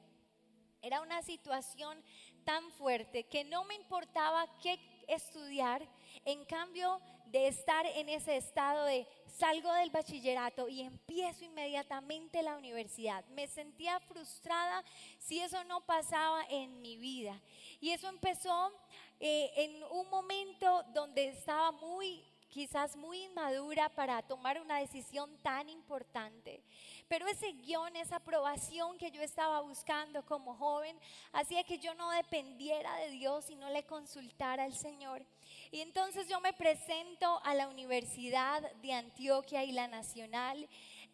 Era 0.81 1.01
una 1.01 1.21
situación 1.21 2.03
tan 2.43 2.71
fuerte 2.71 3.25
que 3.25 3.43
no 3.43 3.65
me 3.65 3.75
importaba 3.75 4.47
qué 4.61 4.79
estudiar, 5.07 5.87
en 6.25 6.43
cambio 6.45 6.99
de 7.31 7.47
estar 7.47 7.85
en 7.85 8.09
ese 8.09 8.37
estado 8.37 8.85
de 8.85 9.07
salgo 9.37 9.71
del 9.73 9.91
bachillerato 9.91 10.67
y 10.67 10.81
empiezo 10.81 11.45
inmediatamente 11.45 12.41
la 12.41 12.57
universidad. 12.57 13.23
Me 13.29 13.47
sentía 13.47 13.99
frustrada 13.99 14.83
si 15.19 15.39
eso 15.39 15.63
no 15.65 15.85
pasaba 15.85 16.43
en 16.49 16.81
mi 16.81 16.97
vida. 16.97 17.39
Y 17.79 17.91
eso 17.91 18.09
empezó 18.09 18.71
eh, 19.19 19.51
en 19.55 19.83
un 19.91 20.09
momento 20.09 20.83
donde 20.93 21.29
estaba 21.29 21.71
muy 21.71 22.23
quizás 22.49 22.95
muy 22.95 23.23
inmadura 23.25 23.89
para 23.89 24.21
tomar 24.23 24.59
una 24.59 24.79
decisión 24.79 25.37
tan 25.43 25.69
importante. 25.69 26.63
Pero 27.07 27.27
ese 27.27 27.51
guion, 27.51 27.95
esa 27.95 28.15
aprobación 28.17 28.97
que 28.97 29.11
yo 29.11 29.21
estaba 29.21 29.61
buscando 29.61 30.25
como 30.25 30.55
joven, 30.55 30.97
hacía 31.33 31.63
que 31.63 31.77
yo 31.77 31.93
no 31.93 32.09
dependiera 32.11 32.95
de 32.95 33.11
Dios 33.11 33.49
y 33.49 33.55
no 33.55 33.69
le 33.69 33.83
consultara 33.83 34.63
al 34.63 34.73
Señor. 34.73 35.25
Y 35.71 35.81
entonces 35.81 36.27
yo 36.27 36.39
me 36.41 36.53
presento 36.53 37.41
a 37.43 37.53
la 37.53 37.67
Universidad 37.67 38.71
de 38.81 38.93
Antioquia 38.93 39.63
y 39.63 39.71
la 39.71 39.87
Nacional 39.87 40.67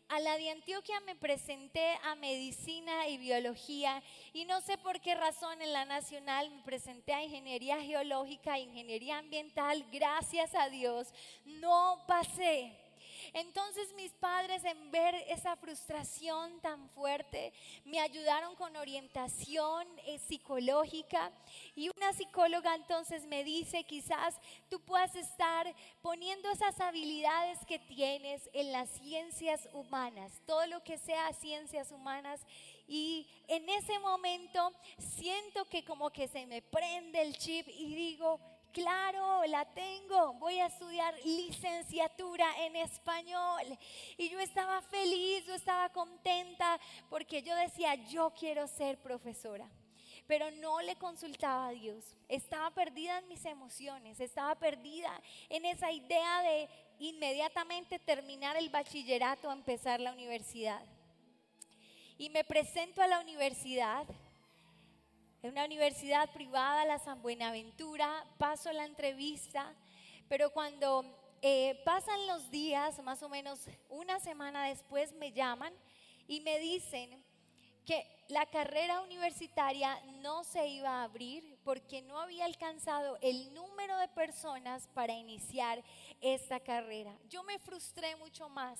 a 0.09 0.19
la 0.19 0.37
de 0.37 0.51
Antioquia 0.51 0.99
me 1.01 1.15
presenté 1.15 1.97
a 2.03 2.15
medicina 2.15 3.07
y 3.07 3.17
biología 3.17 4.03
y 4.31 4.45
no 4.45 4.61
sé 4.61 4.77
por 4.77 5.01
qué 5.01 5.15
razón 5.15 5.61
en 5.61 5.73
la 5.73 5.85
nacional 5.85 6.51
me 6.51 6.61
presenté 6.61 7.13
a 7.13 7.23
ingeniería 7.23 7.81
geológica 7.81 8.57
e 8.57 8.61
ingeniería 8.61 9.17
ambiental. 9.17 9.83
Gracias 9.91 10.53
a 10.53 10.69
Dios 10.69 11.11
no 11.45 12.03
pasé. 12.07 12.82
Entonces 13.31 13.93
mis 13.95 14.11
padres 14.13 14.63
en 14.65 14.91
ver 14.91 15.15
esa 15.27 15.55
frustración 15.55 16.59
tan 16.61 16.89
fuerte 16.89 17.53
me 17.85 17.99
ayudaron 17.99 18.55
con 18.55 18.75
orientación 18.75 19.87
eh, 20.05 20.19
psicológica. 20.19 21.31
Y 21.75 21.89
una 21.95 22.13
psicóloga 22.13 22.75
entonces 22.75 23.25
me 23.25 23.43
dice 23.43 23.83
quizás 23.83 24.35
tú 24.69 24.79
puedas 24.81 25.15
estar 25.15 25.73
poniendo 26.01 26.49
esas 26.49 26.79
habilidades 26.79 27.59
que 27.65 27.79
tienes 27.79 28.49
en 28.53 28.71
las 28.71 28.89
ciencias 28.89 29.67
humanas, 29.73 30.41
todo 30.45 30.65
lo 30.67 30.83
que 30.83 30.97
sea 30.97 31.33
ciencias 31.33 31.91
humanas. 31.91 32.41
Y 32.87 33.27
en 33.47 33.67
ese 33.69 33.97
momento 33.99 34.71
siento 34.97 35.65
que 35.65 35.83
como 35.83 36.09
que 36.11 36.27
se 36.27 36.45
me 36.45 36.61
prende 36.61 37.21
el 37.21 37.37
chip 37.37 37.67
y 37.67 37.95
digo, 37.95 38.39
claro, 38.73 39.45
la 39.45 39.65
tengo, 39.73 40.33
voy 40.33 40.59
a 40.59 40.65
estudiar 40.65 41.13
licenciatura 41.23 42.45
en 42.65 42.75
español. 42.75 43.61
Y 44.17 44.29
yo 44.29 44.39
estaba 44.39 44.81
feliz, 44.81 45.45
yo 45.45 45.53
estaba 45.53 45.89
contenta 45.89 46.79
porque 47.09 47.41
yo 47.41 47.55
decía, 47.55 47.95
yo 47.95 48.33
quiero 48.37 48.67
ser 48.67 48.97
profesora. 48.97 49.69
Pero 50.25 50.49
no 50.51 50.81
le 50.81 50.95
consultaba 50.95 51.67
a 51.67 51.71
Dios. 51.71 52.15
Estaba 52.27 52.71
perdida 52.71 53.19
en 53.19 53.27
mis 53.27 53.45
emociones, 53.45 54.19
estaba 54.19 54.55
perdida 54.55 55.11
en 55.49 55.65
esa 55.65 55.91
idea 55.91 56.41
de 56.41 56.69
inmediatamente 56.99 57.99
terminar 57.99 58.55
el 58.55 58.69
bachillerato, 58.69 59.51
empezar 59.51 59.99
la 59.99 60.13
universidad. 60.13 60.83
Y 62.17 62.29
me 62.29 62.43
presento 62.43 63.01
a 63.01 63.07
la 63.07 63.19
universidad 63.19 64.05
en 65.43 65.51
una 65.51 65.65
universidad 65.65 66.29
privada, 66.31 66.85
la 66.85 66.99
San 66.99 67.21
Buenaventura, 67.21 68.25
paso 68.37 68.71
la 68.71 68.85
entrevista, 68.85 69.75
pero 70.29 70.51
cuando 70.51 71.03
eh, 71.41 71.81
pasan 71.83 72.25
los 72.27 72.49
días, 72.49 73.03
más 73.03 73.21
o 73.23 73.27
menos 73.27 73.59
una 73.89 74.21
semana 74.21 74.67
después, 74.67 75.11
me 75.15 75.33
llaman 75.33 75.73
y 76.29 76.39
me 76.39 76.59
dicen 76.59 77.21
que 77.85 78.07
la 78.29 78.45
carrera 78.45 79.01
universitaria 79.01 79.99
no 80.21 80.45
se 80.45 80.65
iba 80.67 81.01
a 81.01 81.03
abrir 81.03 81.59
porque 81.65 82.01
no 82.01 82.19
había 82.19 82.45
alcanzado 82.45 83.17
el 83.21 83.53
número 83.53 83.97
de 83.97 84.07
personas 84.07 84.87
para 84.93 85.11
iniciar 85.11 85.83
esta 86.21 86.61
carrera. 86.61 87.13
Yo 87.27 87.43
me 87.43 87.59
frustré 87.59 88.15
mucho 88.15 88.47
más 88.47 88.79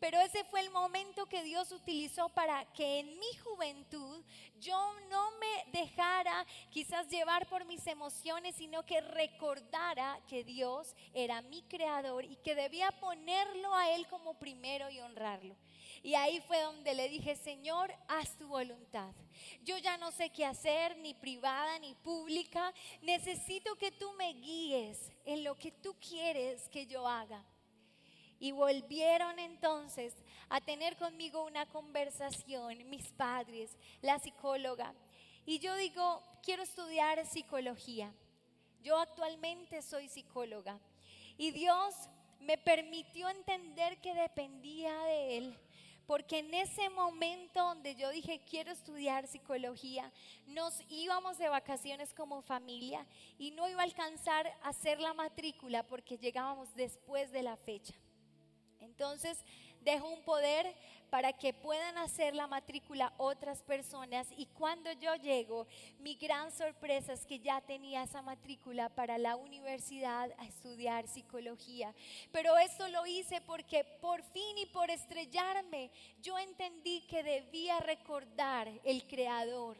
pero 0.00 0.20
ese 0.20 0.44
fue 0.44 0.60
el 0.60 0.70
momento 0.70 1.26
que 1.26 1.42
Dios 1.42 1.72
utilizó 1.72 2.28
para 2.30 2.64
que 2.72 3.00
en 3.00 3.18
mi 3.18 3.34
juventud 3.42 4.22
yo 4.58 4.94
no 5.10 5.30
me 5.38 5.78
dejara 5.78 6.46
quizás 6.70 7.08
llevar 7.08 7.48
por 7.48 7.64
mis 7.64 7.86
emociones, 7.86 8.56
sino 8.56 8.84
que 8.84 9.00
recordara 9.00 10.20
que 10.28 10.44
Dios 10.44 10.94
era 11.14 11.42
mi 11.42 11.62
creador 11.62 12.24
y 12.24 12.36
que 12.36 12.54
debía 12.54 12.90
ponerlo 12.92 13.74
a 13.74 13.90
Él 13.90 14.06
como 14.08 14.38
primero 14.38 14.90
y 14.90 15.00
honrarlo. 15.00 15.56
Y 16.02 16.14
ahí 16.14 16.40
fue 16.42 16.60
donde 16.60 16.94
le 16.94 17.08
dije, 17.08 17.36
Señor, 17.36 17.92
haz 18.08 18.36
tu 18.36 18.48
voluntad. 18.48 19.12
Yo 19.62 19.76
ya 19.78 19.96
no 19.96 20.12
sé 20.12 20.30
qué 20.30 20.44
hacer, 20.44 20.96
ni 20.98 21.14
privada 21.14 21.78
ni 21.78 21.94
pública. 21.94 22.72
Necesito 23.02 23.76
que 23.76 23.90
tú 23.90 24.12
me 24.12 24.32
guíes 24.34 25.10
en 25.24 25.42
lo 25.42 25.56
que 25.56 25.72
tú 25.72 25.96
quieres 25.98 26.68
que 26.68 26.86
yo 26.86 27.06
haga. 27.08 27.44
Y 28.38 28.52
volvieron 28.52 29.38
entonces 29.38 30.14
a 30.48 30.60
tener 30.60 30.96
conmigo 30.96 31.44
una 31.44 31.66
conversación, 31.66 32.88
mis 32.88 33.08
padres, 33.12 33.76
la 34.02 34.18
psicóloga. 34.18 34.94
Y 35.44 35.58
yo 35.58 35.74
digo, 35.76 36.22
quiero 36.42 36.62
estudiar 36.62 37.24
psicología. 37.26 38.12
Yo 38.82 38.98
actualmente 38.98 39.82
soy 39.82 40.08
psicóloga. 40.08 40.78
Y 41.38 41.50
Dios 41.50 41.94
me 42.40 42.58
permitió 42.58 43.28
entender 43.28 44.00
que 44.00 44.14
dependía 44.14 44.96
de 45.04 45.38
Él. 45.38 45.58
Porque 46.06 46.38
en 46.38 46.54
ese 46.54 46.88
momento 46.90 47.60
donde 47.60 47.96
yo 47.96 48.10
dije 48.10 48.40
quiero 48.48 48.70
estudiar 48.70 49.26
psicología, 49.26 50.12
nos 50.46 50.80
íbamos 50.88 51.36
de 51.36 51.48
vacaciones 51.48 52.14
como 52.14 52.42
familia 52.42 53.04
y 53.38 53.50
no 53.50 53.68
iba 53.68 53.80
a 53.80 53.84
alcanzar 53.84 54.46
a 54.62 54.68
hacer 54.68 55.00
la 55.00 55.14
matrícula 55.14 55.82
porque 55.82 56.16
llegábamos 56.16 56.72
después 56.76 57.32
de 57.32 57.42
la 57.42 57.56
fecha. 57.56 57.94
Entonces, 58.96 59.44
dejo 59.82 60.08
un 60.08 60.22
poder 60.22 60.74
para 61.10 61.34
que 61.34 61.52
puedan 61.52 61.98
hacer 61.98 62.34
la 62.34 62.46
matrícula 62.46 63.12
otras 63.18 63.62
personas 63.62 64.26
y 64.38 64.46
cuando 64.46 64.90
yo 64.92 65.14
llego, 65.16 65.66
mi 65.98 66.14
gran 66.14 66.50
sorpresa 66.50 67.12
es 67.12 67.26
que 67.26 67.38
ya 67.38 67.60
tenía 67.60 68.02
esa 68.02 68.22
matrícula 68.22 68.88
para 68.88 69.18
la 69.18 69.36
universidad 69.36 70.32
a 70.38 70.46
estudiar 70.46 71.06
psicología. 71.06 71.94
Pero 72.32 72.56
esto 72.56 72.88
lo 72.88 73.06
hice 73.06 73.42
porque 73.42 73.84
por 74.00 74.22
fin 74.22 74.56
y 74.56 74.64
por 74.64 74.90
estrellarme, 74.90 75.90
yo 76.22 76.38
entendí 76.38 77.02
que 77.02 77.22
debía 77.22 77.78
recordar 77.80 78.68
el 78.82 79.06
creador 79.06 79.76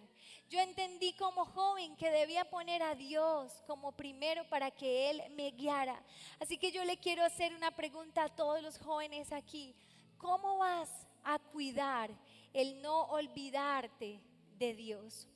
yo 0.48 0.60
entendí 0.60 1.12
como 1.14 1.44
joven 1.44 1.96
que 1.96 2.10
debía 2.10 2.44
poner 2.44 2.82
a 2.82 2.94
Dios 2.94 3.52
como 3.66 3.92
primero 3.92 4.48
para 4.48 4.70
que 4.70 5.10
Él 5.10 5.22
me 5.34 5.50
guiara. 5.50 6.00
Así 6.40 6.56
que 6.56 6.70
yo 6.70 6.84
le 6.84 6.98
quiero 6.98 7.24
hacer 7.24 7.54
una 7.54 7.70
pregunta 7.70 8.24
a 8.24 8.28
todos 8.28 8.62
los 8.62 8.78
jóvenes 8.78 9.32
aquí. 9.32 9.74
¿Cómo 10.18 10.58
vas 10.58 10.90
a 11.24 11.38
cuidar 11.38 12.10
el 12.52 12.80
no 12.80 13.02
olvidarte 13.06 14.20
de 14.56 14.74
Dios? 14.74 15.28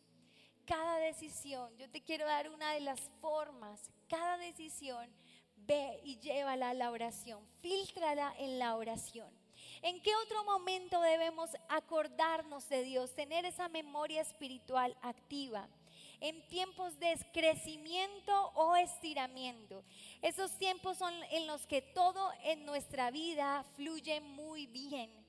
Cada 0.65 0.99
decisión, 0.99 1.77
yo 1.77 1.91
te 1.91 2.03
quiero 2.03 2.27
dar 2.27 2.49
una 2.49 2.73
de 2.75 2.81
las 2.81 3.01
formas, 3.21 3.91
cada 4.09 4.37
decisión, 4.37 5.11
ve 5.57 6.01
y 6.05 6.19
llévala 6.21 6.71
a 6.71 6.75
la 6.75 6.93
oración, 6.93 7.45
filtrala 7.61 8.33
en 8.39 8.61
la 8.61 8.77
oración. 8.77 9.29
¿En 9.83 10.03
qué 10.03 10.15
otro 10.15 10.45
momento 10.45 11.01
debemos 11.01 11.51
acordarnos 11.69 12.69
de 12.69 12.83
Dios, 12.83 13.15
tener 13.15 13.47
esa 13.47 13.69
memoria 13.71 14.21
espiritual 14.21 14.95
activa? 15.01 15.69
En 16.21 16.47
tiempos 16.49 16.99
de 16.99 17.17
crecimiento 17.33 18.53
o 18.55 18.77
estiramiento. 18.77 19.83
Esos 20.21 20.59
tiempos 20.59 20.99
son 20.99 21.15
en 21.31 21.47
los 21.47 21.67
que 21.67 21.81
todo 21.81 22.31
en 22.43 22.67
nuestra 22.67 23.11
vida 23.11 23.65
fluye 23.77 24.21
muy 24.21 24.67
bien. 24.67 25.20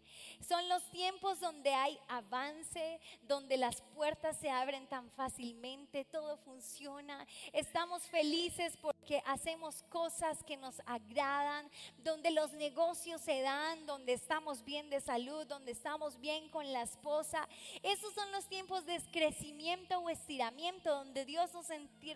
Son 0.48 0.68
los 0.70 0.84
tiempos 0.92 1.40
donde 1.40 1.74
hay 1.74 2.00
avance, 2.08 3.00
donde 3.24 3.58
las 3.58 3.82
puertas 3.94 4.38
se 4.40 4.50
abren 4.50 4.88
tan 4.88 5.10
fácilmente, 5.12 6.06
todo 6.06 6.38
funciona. 6.38 7.26
Estamos 7.54 8.04
felices 8.04 8.78
porque 8.82 9.22
hacemos 9.26 9.84
cosas 9.90 10.44
que 10.44 10.58
nos 10.58 10.82
agradan, 10.86 11.70
donde 12.04 12.32
los 12.32 12.54
negocios 12.54 13.22
se 13.22 13.42
dan, 13.42 13.86
donde 13.86 14.14
estamos 14.14 14.64
bien 14.64 14.90
de 14.90 15.02
salud, 15.02 15.46
donde 15.48 15.72
estamos 15.72 16.20
bien 16.20 16.50
con 16.50 16.72
la 16.74 16.84
esposa. 16.84 17.48
Esos 17.84 18.14
son 18.14 18.32
los 18.32 18.48
tiempos 18.48 18.86
de 18.86 19.00
crecimiento 19.12 20.00
o 20.00 20.10
estiramiento, 20.10 20.90
donde 20.96 21.26
Dios 21.26 21.54
nos 21.54 21.68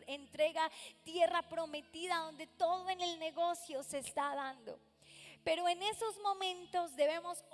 entrega 0.08 0.70
tierra 1.04 1.44
prometida, 1.44 2.18
donde 2.20 2.48
todo 2.48 2.90
en 2.90 3.02
el 3.02 3.20
negocio 3.20 3.84
se 3.84 4.00
está 4.00 4.34
dando. 4.36 4.80
Pero 5.46 5.68
en 5.70 5.82
esos 5.84 6.20
momentos 6.24 6.96
debemos 6.96 7.46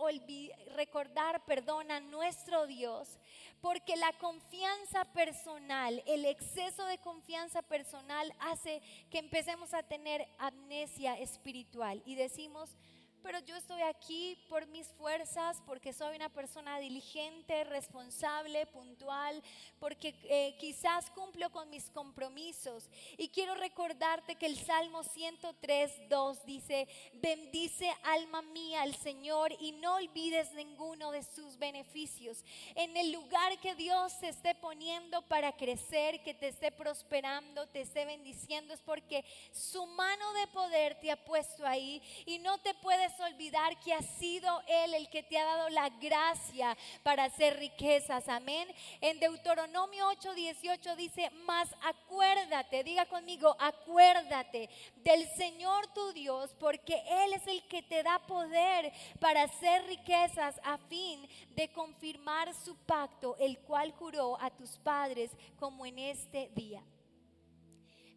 recordar, 0.76 1.44
perdón, 1.44 1.92
a 1.92 2.00
nuestro 2.00 2.66
Dios, 2.66 3.20
porque 3.60 3.98
la 3.98 4.14
confianza 4.14 5.04
personal, 5.12 6.02
el 6.08 6.24
exceso 6.24 6.86
de 6.86 6.98
confianza 7.00 7.62
personal 7.62 8.34
hace 8.40 8.82
que 9.10 9.20
empecemos 9.20 9.74
a 9.74 9.84
tener 9.84 10.26
amnesia 10.40 11.20
espiritual. 11.20 12.02
Y 12.06 12.16
decimos, 12.16 12.78
pero 13.24 13.40
yo 13.40 13.56
estoy 13.56 13.82
aquí 13.82 14.38
por 14.50 14.68
mis 14.68 14.88
fuerzas, 14.94 15.62
porque 15.66 15.94
soy 15.94 16.16
una 16.16 16.30
persona 16.30 16.80
diligente, 16.80 17.64
responsable, 17.64 18.66
puntual, 18.68 19.42
porque 19.80 20.16
eh, 20.24 20.56
quizás 20.60 21.10
cumplo 21.12 21.52
con 21.52 21.70
mis 21.70 21.90
compromisos. 21.90 22.90
Y 23.18 23.30
quiero 23.30 23.56
recordarte 23.56 24.36
que 24.36 24.46
el 24.46 24.58
Salmo 24.58 25.04
103, 25.04 26.10
2 26.10 26.46
dice, 26.46 26.88
bendice 27.14 27.92
alma 28.04 28.42
mía 28.42 28.82
al 28.82 28.96
Señor 28.96 29.52
y 29.60 29.72
no 29.74 29.96
olvides 29.96 30.54
ninguno 30.54 31.12
de 31.12 31.24
sus 31.24 31.58
beneficios. 31.58 32.44
En 32.76 32.96
el 32.98 33.12
lugar 33.12 33.60
que 33.60 33.76
Dios 33.76 34.20
te 34.20 34.30
esté 34.30 34.56
poniendo 34.56 35.22
para 35.24 35.56
crecer, 35.56 36.22
que 36.24 36.34
te 36.34 36.48
esté 36.48 36.72
prosperando, 36.72 37.68
te 37.68 37.82
esté 37.82 38.06
bendiciendo, 38.06 38.74
es 38.74 38.82
porque 38.82 39.24
su 39.52 39.86
mano 39.86 40.34
de 40.34 40.48
poder 40.48 41.00
te 41.00 41.12
ha 41.12 41.24
puesto 41.24 41.66
ahí 41.66 42.02
y 42.26 42.40
no 42.40 42.58
te 42.60 42.74
puedes 42.76 43.11
olvidar 43.20 43.80
que 43.80 43.94
ha 43.94 44.02
sido 44.02 44.62
Él 44.68 44.94
el 44.94 45.10
que 45.10 45.24
te 45.24 45.38
ha 45.38 45.46
dado 45.46 45.70
la 45.70 45.90
gracia 45.90 46.78
para 47.04 47.26
hacer 47.26 47.58
riquezas. 47.58 48.28
Amén. 48.28 48.68
En 49.00 49.20
Deuteronomio 49.20 50.08
8:18 50.12 50.96
dice, 50.96 51.30
mas 51.46 51.70
acuérdate, 51.84 52.84
diga 52.84 53.06
conmigo, 53.06 53.56
acuérdate 53.60 54.70
del 54.98 55.28
Señor 55.36 55.88
tu 55.94 56.12
Dios, 56.14 56.56
porque 56.60 57.02
Él 57.08 57.34
es 57.34 57.48
el 57.48 57.68
que 57.68 57.82
te 57.82 58.04
da 58.04 58.20
poder 58.20 58.92
para 59.20 59.44
hacer 59.44 59.86
riquezas 59.86 60.60
a 60.64 60.78
fin 60.78 61.28
de 61.56 61.72
confirmar 61.72 62.54
su 62.54 62.76
pacto, 62.86 63.36
el 63.38 63.60
cual 63.60 63.92
juró 63.92 64.40
a 64.40 64.50
tus 64.50 64.78
padres 64.80 65.32
como 65.60 65.86
en 65.86 66.00
este 66.00 66.50
día. 66.56 66.84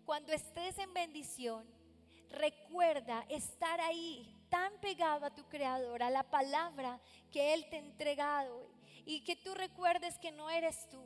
Cuando 0.04 0.33
estés 0.33 0.78
en 0.78 0.92
bendición, 0.92 1.64
recuerda 2.30 3.24
estar 3.28 3.80
ahí 3.80 4.34
tan 4.55 4.79
pegado 4.79 5.27
a 5.27 5.35
tu 5.35 5.43
creador, 5.49 6.01
a 6.01 6.11
la 6.11 6.23
palabra 6.23 7.01
que 7.33 7.55
Él 7.55 7.67
te 7.69 7.75
ha 7.75 7.81
entregado 7.81 8.71
y 9.05 9.25
que 9.25 9.35
tú 9.35 9.53
recuerdes 9.53 10.17
que 10.21 10.31
no 10.31 10.49
eres 10.49 10.88
tú. 10.90 11.03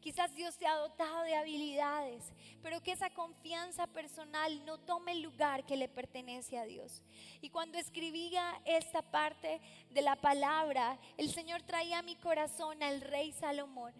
Quizás 0.00 0.34
Dios 0.34 0.56
te 0.56 0.66
ha 0.66 0.76
dotado 0.76 1.24
de 1.24 1.36
habilidades, 1.36 2.32
pero 2.62 2.82
que 2.82 2.92
esa 2.92 3.10
confianza 3.10 3.86
personal 3.86 4.64
no 4.64 4.78
tome 4.78 5.12
el 5.12 5.20
lugar 5.20 5.66
que 5.66 5.76
le 5.76 5.90
pertenece 5.90 6.56
a 6.56 6.64
Dios. 6.64 7.02
Y 7.42 7.50
cuando 7.50 7.76
escribía 7.76 8.62
esta 8.64 9.02
parte 9.02 9.60
de 9.90 10.00
la 10.00 10.16
palabra, 10.16 10.98
el 11.18 11.30
Señor 11.30 11.64
traía 11.64 11.98
a 11.98 12.02
mi 12.02 12.16
corazón 12.16 12.82
al 12.82 13.02
rey 13.02 13.30
Salomón. 13.32 13.92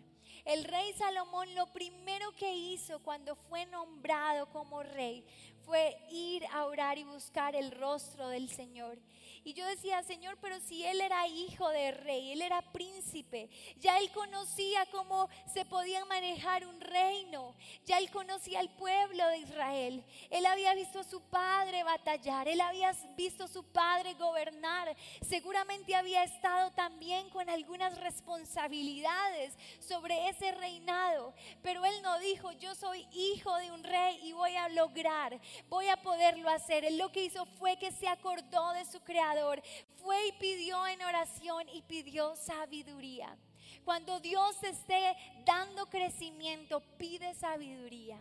El 0.46 0.64
rey 0.64 0.92
Salomón 0.94 1.54
lo 1.54 1.66
primero 1.72 2.32
que 2.32 2.54
hizo 2.54 3.02
cuando 3.02 3.34
fue 3.34 3.66
nombrado 3.66 4.48
como 4.52 4.82
rey 4.82 5.26
fue 5.66 5.98
ir 6.10 6.46
a 6.52 6.64
orar 6.64 6.96
y 6.96 7.04
buscar 7.04 7.56
el 7.56 7.72
rostro 7.72 8.28
del 8.28 8.48
Señor. 8.48 8.98
Y 9.46 9.54
yo 9.54 9.64
decía, 9.66 10.02
Señor, 10.02 10.36
pero 10.40 10.58
si 10.58 10.84
él 10.84 11.00
era 11.00 11.24
hijo 11.28 11.68
de 11.68 11.92
rey, 11.92 12.32
él 12.32 12.42
era 12.42 12.62
príncipe, 12.72 13.48
ya 13.78 13.96
él 14.00 14.10
conocía 14.10 14.84
cómo 14.86 15.28
se 15.54 15.64
podía 15.64 16.04
manejar 16.06 16.66
un 16.66 16.80
reino, 16.80 17.54
ya 17.84 17.98
él 17.98 18.10
conocía 18.10 18.58
al 18.58 18.70
pueblo 18.70 19.24
de 19.28 19.38
Israel, 19.38 20.04
él 20.30 20.46
había 20.46 20.74
visto 20.74 20.98
a 20.98 21.04
su 21.04 21.20
padre 21.20 21.84
batallar, 21.84 22.48
él 22.48 22.60
había 22.60 22.90
visto 23.16 23.44
a 23.44 23.48
su 23.48 23.62
padre 23.62 24.14
gobernar, 24.14 24.96
seguramente 25.22 25.94
había 25.94 26.24
estado 26.24 26.72
también 26.72 27.30
con 27.30 27.48
algunas 27.48 27.96
responsabilidades 28.00 29.56
sobre 29.78 30.28
ese 30.28 30.50
reinado, 30.50 31.32
pero 31.62 31.84
él 31.86 32.02
no 32.02 32.18
dijo, 32.18 32.50
yo 32.50 32.74
soy 32.74 33.06
hijo 33.12 33.56
de 33.58 33.70
un 33.70 33.84
rey 33.84 34.18
y 34.24 34.32
voy 34.32 34.56
a 34.56 34.68
lograr, 34.70 35.40
voy 35.68 35.88
a 35.88 35.96
poderlo 35.96 36.48
hacer. 36.48 36.84
Él 36.84 36.98
lo 36.98 37.10
que 37.10 37.24
hizo 37.24 37.44
fue 37.58 37.76
que 37.76 37.92
se 37.92 38.08
acordó 38.08 38.72
de 38.72 38.84
su 38.84 39.00
creador 39.00 39.62
fue 39.96 40.28
y 40.28 40.32
pidió 40.32 40.86
en 40.86 41.02
oración 41.02 41.68
y 41.68 41.82
pidió 41.82 42.36
sabiduría. 42.36 43.36
Cuando 43.84 44.20
Dios 44.20 44.62
esté 44.62 45.16
dando 45.44 45.86
crecimiento, 45.86 46.80
pide 46.98 47.34
sabiduría. 47.34 48.20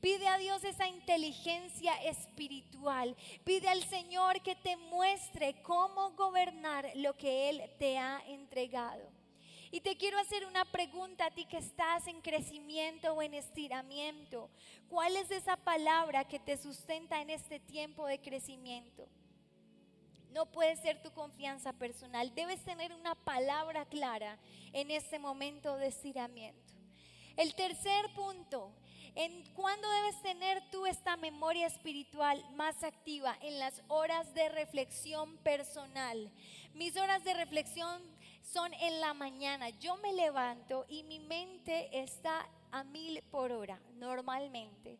Pide 0.00 0.28
a 0.28 0.38
Dios 0.38 0.62
esa 0.64 0.86
inteligencia 0.88 1.94
espiritual. 2.04 3.16
Pide 3.44 3.68
al 3.68 3.82
Señor 3.84 4.40
que 4.42 4.54
te 4.54 4.76
muestre 4.76 5.60
cómo 5.62 6.10
gobernar 6.10 6.90
lo 6.96 7.16
que 7.16 7.50
Él 7.50 7.62
te 7.78 7.98
ha 7.98 8.22
entregado. 8.26 9.09
Y 9.70 9.80
te 9.80 9.96
quiero 9.96 10.18
hacer 10.18 10.46
una 10.46 10.64
pregunta 10.64 11.26
a 11.26 11.30
ti 11.30 11.44
que 11.44 11.58
estás 11.58 12.06
en 12.06 12.20
crecimiento 12.20 13.12
o 13.12 13.22
en 13.22 13.34
estiramiento. 13.34 14.50
¿Cuál 14.88 15.16
es 15.16 15.30
esa 15.30 15.56
palabra 15.56 16.26
que 16.26 16.40
te 16.40 16.56
sustenta 16.56 17.20
en 17.20 17.30
este 17.30 17.60
tiempo 17.60 18.06
de 18.06 18.20
crecimiento? 18.20 19.08
no 20.32 20.46
puede 20.46 20.76
ser 20.76 21.02
tu 21.02 21.10
confianza 21.12 21.72
personal. 21.72 22.34
Debes 22.34 22.62
tener 22.64 22.92
una 22.92 23.14
palabra 23.14 23.84
clara 23.86 24.38
en 24.72 24.90
este 24.90 25.18
momento 25.18 25.76
de 25.76 25.88
estiramiento. 25.88 26.74
El 27.36 27.54
tercer 27.54 28.12
punto, 28.14 28.72
en 29.14 29.44
cuándo 29.54 29.88
debes 29.90 30.22
tener 30.22 30.62
tú 30.70 30.86
esta 30.86 31.16
memoria 31.16 31.66
espiritual 31.66 32.44
más 32.54 32.82
activa 32.84 33.36
en 33.40 33.58
las 33.58 33.82
horas 33.88 34.32
de 34.34 34.48
reflexión 34.48 35.36
personal. 35.38 36.30
Mis 36.74 36.96
horas 36.96 37.24
de 37.24 37.34
reflexión 37.34 38.00
son 38.52 38.72
en 38.74 39.00
la 39.00 39.14
mañana. 39.14 39.70
Yo 39.70 39.96
me 39.98 40.12
levanto 40.12 40.84
y 40.88 41.02
mi 41.04 41.20
mente 41.20 41.88
está 41.92 42.48
a 42.72 42.84
mil 42.84 43.22
por 43.30 43.52
hora 43.52 43.80
normalmente. 43.94 44.98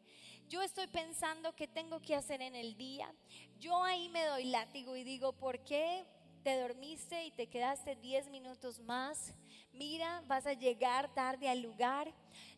Yo 0.48 0.62
estoy 0.62 0.86
pensando 0.86 1.54
qué 1.54 1.68
tengo 1.68 2.00
que 2.00 2.14
hacer 2.14 2.42
en 2.42 2.54
el 2.54 2.76
día. 2.76 3.12
Yo 3.58 3.82
ahí 3.82 4.08
me 4.08 4.24
doy 4.24 4.44
látigo 4.44 4.96
y 4.96 5.04
digo, 5.04 5.32
¿por 5.32 5.60
qué 5.60 6.04
te 6.42 6.60
dormiste 6.60 7.24
y 7.24 7.30
te 7.30 7.48
quedaste 7.48 7.96
10 7.96 8.30
minutos 8.30 8.80
más? 8.80 9.34
Mira, 9.72 10.22
vas 10.26 10.46
a 10.46 10.52
llegar 10.52 11.12
tarde 11.14 11.48
al 11.48 11.62
lugar. 11.62 12.12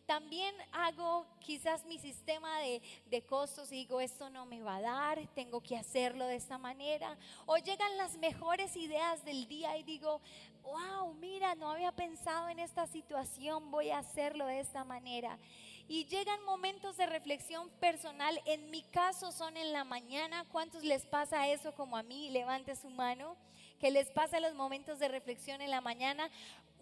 También 0.05 0.53
hago 0.73 1.25
quizás 1.39 1.85
mi 1.85 1.97
sistema 1.97 2.59
de, 2.59 2.81
de, 3.05 3.21
costos 3.21 3.71
y 3.71 3.75
digo, 3.75 4.01
esto 4.01 4.29
no 4.29 4.45
me 4.45 4.61
va 4.61 4.75
a 4.75 4.81
dar, 4.81 5.27
tengo 5.33 5.61
que 5.61 5.77
hacerlo 5.77 6.25
de 6.25 6.35
esta 6.35 6.57
manera. 6.57 7.17
O 7.45 7.55
llegan 7.57 7.97
las 7.97 8.17
mejores 8.17 8.75
ideas 8.75 9.23
del 9.23 9.47
día 9.47 9.77
y 9.77 9.83
digo, 9.83 10.19
wow, 10.63 11.13
mira, 11.15 11.55
no 11.55 11.69
había 11.69 11.91
pensado 11.91 12.49
en 12.49 12.59
esta 12.59 12.85
situación, 12.87 13.71
voy 13.71 13.91
a 13.91 13.99
hacerlo 13.99 14.45
de 14.45 14.59
esta 14.59 14.83
manera. 14.83 15.39
Y 15.87 16.05
llegan 16.05 16.43
momentos 16.45 16.95
de 16.95 17.05
reflexión 17.05 17.69
personal, 17.79 18.41
en 18.45 18.71
mi 18.71 18.83
caso 18.83 19.31
son 19.31 19.57
en 19.57 19.73
la 19.73 19.83
mañana. 19.83 20.45
¿Cuántos 20.51 20.83
les 20.83 21.05
pasa 21.05 21.47
eso 21.49 21.73
como 21.75 21.97
a 21.97 22.03
mí? 22.03 22.29
Levante 22.29 22.75
su 22.75 22.89
mano. 22.89 23.35
Que 23.79 23.91
les 23.91 24.09
pasa 24.11 24.39
los 24.39 24.55
momentos 24.55 24.97
de 24.99 25.09
reflexión 25.09 25.61
en 25.61 25.69
la 25.69 25.81
mañana. 25.81 26.29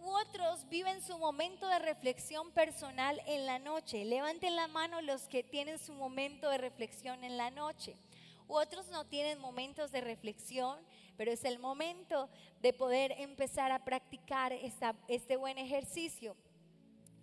Otros 0.04 0.68
viven 0.68 1.02
su 1.04 1.18
momento 1.20 1.68
de 1.68 1.78
reflexión 1.78 2.52
personal 2.52 3.22
en 3.28 3.46
la 3.46 3.60
noche. 3.60 4.04
Levanten 4.04 4.56
la 4.56 4.68
mano 4.68 5.00
los 5.02 5.28
que 5.28 5.44
tienen 5.44 5.78
su 5.78 5.94
momento 5.94 6.50
de 6.50 6.58
reflexión 6.58 7.24
en 7.24 7.38
la 7.38 7.52
noche. 7.52 7.96
Otros 8.48 8.88
no 8.88 9.06
tienen 9.06 9.40
momentos 9.40 9.92
de 9.92 10.02
reflexión, 10.02 10.80
pero 11.18 11.32
es 11.32 11.46
el 11.46 11.60
momento 11.60 12.30
de 12.62 12.74
poder 12.74 13.14
empezar 13.18 13.72
a 13.72 13.86
practicar 13.86 14.54
este 15.08 15.36
buen 15.38 15.60
ejercicio. 15.60 16.36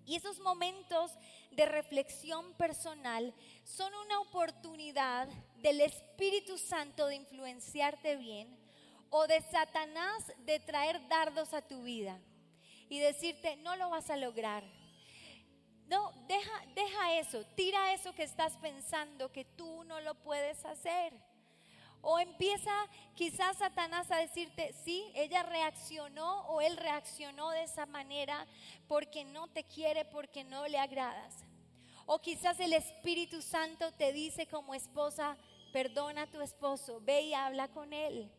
Y 0.06 0.14
esos 0.14 0.38
momentos 0.38 1.12
de 1.50 1.66
reflexión 1.66 2.54
personal 2.54 3.34
son 3.64 3.92
una 4.06 4.20
oportunidad 4.20 5.28
del 5.56 5.80
Espíritu 5.80 6.56
Santo 6.56 7.06
de 7.08 7.16
influenciarte 7.16 8.16
bien 8.16 8.56
o 9.10 9.26
de 9.26 9.42
Satanás 9.42 10.32
de 10.46 10.60
traer 10.60 11.06
dardos 11.08 11.52
a 11.52 11.60
tu 11.60 11.82
vida 11.82 12.20
y 12.88 12.98
decirte, 12.98 13.56
no 13.56 13.76
lo 13.76 13.90
vas 13.90 14.10
a 14.10 14.16
lograr. 14.16 14.64
No, 15.86 16.12
deja, 16.26 16.52
deja 16.74 17.18
eso, 17.18 17.44
tira 17.54 17.94
eso 17.94 18.12
que 18.14 18.22
estás 18.22 18.56
pensando 18.58 19.32
que 19.32 19.44
tú 19.44 19.84
no 19.84 20.00
lo 20.00 20.14
puedes 20.16 20.64
hacer. 20.64 21.12
O 22.00 22.18
empieza 22.18 22.70
quizás 23.14 23.56
Satanás 23.58 24.10
a 24.10 24.18
decirte, 24.18 24.72
sí, 24.84 25.10
ella 25.14 25.42
reaccionó 25.42 26.46
o 26.48 26.60
él 26.60 26.76
reaccionó 26.76 27.50
de 27.50 27.64
esa 27.64 27.86
manera 27.86 28.46
porque 28.86 29.24
no 29.24 29.48
te 29.48 29.64
quiere, 29.64 30.04
porque 30.04 30.44
no 30.44 30.68
le 30.68 30.78
agradas. 30.78 31.34
O 32.06 32.20
quizás 32.20 32.60
el 32.60 32.72
Espíritu 32.72 33.42
Santo 33.42 33.92
te 33.92 34.12
dice 34.12 34.46
como 34.46 34.74
esposa, 34.74 35.36
perdona 35.72 36.22
a 36.22 36.30
tu 36.30 36.40
esposo, 36.40 37.00
ve 37.00 37.22
y 37.22 37.34
habla 37.34 37.68
con 37.68 37.92
él. 37.92 38.30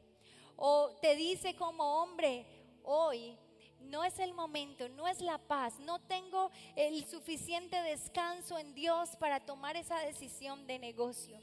O 0.56 0.90
te 1.02 1.16
dice 1.16 1.56
como 1.56 2.02
hombre, 2.02 2.46
hoy 2.84 3.38
no 3.82 4.04
es 4.04 4.20
el 4.20 4.34
momento, 4.34 4.90
no 4.90 5.08
es 5.08 5.22
la 5.22 5.38
paz, 5.38 5.80
no 5.80 6.00
tengo 6.00 6.52
el 6.76 7.06
suficiente 7.06 7.82
descanso 7.82 8.58
en 8.58 8.74
Dios 8.74 9.16
para 9.18 9.40
tomar 9.40 9.76
esa 9.76 10.00
decisión 10.00 10.68
de 10.68 10.80
negocio 10.80 11.40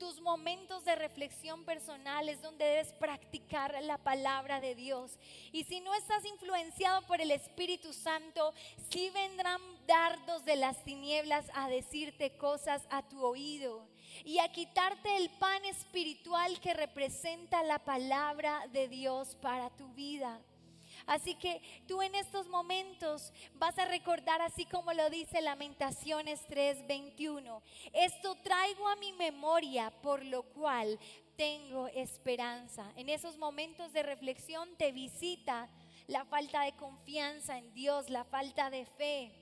tus 0.00 0.18
momentos 0.22 0.82
de 0.86 0.96
reflexión 0.96 1.62
personal 1.66 2.26
es 2.30 2.40
donde 2.40 2.64
debes 2.64 2.94
practicar 2.94 3.76
la 3.82 3.98
palabra 3.98 4.58
de 4.58 4.74
Dios. 4.74 5.18
Y 5.52 5.64
si 5.64 5.80
no 5.80 5.94
estás 5.94 6.24
influenciado 6.24 7.02
por 7.02 7.20
el 7.20 7.30
Espíritu 7.30 7.92
Santo, 7.92 8.54
sí 8.90 9.10
vendrán 9.10 9.60
dardos 9.86 10.46
de 10.46 10.56
las 10.56 10.82
tinieblas 10.84 11.44
a 11.52 11.68
decirte 11.68 12.34
cosas 12.38 12.82
a 12.90 13.06
tu 13.06 13.22
oído. 13.22 13.86
y 14.24 14.38
a 14.40 14.48
quitarte 14.50 15.16
el 15.16 15.30
pan 15.30 15.64
espiritual 15.66 16.58
que 16.60 16.74
representa 16.74 17.62
la 17.62 17.78
palabra 17.78 18.66
de 18.72 18.88
Dios 18.88 19.36
para 19.36 19.70
tu 19.70 19.86
vida. 19.94 20.40
Así 21.06 21.34
que 21.34 21.60
tú 21.86 22.02
en 22.02 22.14
estos 22.14 22.48
momentos 22.48 23.32
vas 23.54 23.78
a 23.78 23.84
recordar 23.84 24.40
así 24.42 24.64
como 24.66 24.92
lo 24.92 25.10
dice 25.10 25.40
Lamentaciones 25.40 26.40
3:21. 26.48 27.62
Esto 27.92 28.36
traigo 28.36 28.88
a 28.88 28.96
mi 28.96 29.12
memoria 29.12 29.90
por 30.02 30.24
lo 30.24 30.42
cual 30.42 30.98
tengo 31.36 31.88
esperanza. 31.88 32.92
En 32.96 33.08
esos 33.08 33.38
momentos 33.38 33.92
de 33.92 34.02
reflexión 34.02 34.68
te 34.76 34.92
visita 34.92 35.68
la 36.06 36.24
falta 36.24 36.62
de 36.62 36.72
confianza 36.72 37.56
en 37.56 37.72
Dios, 37.72 38.10
la 38.10 38.24
falta 38.24 38.68
de 38.68 38.84
fe. 38.84 39.39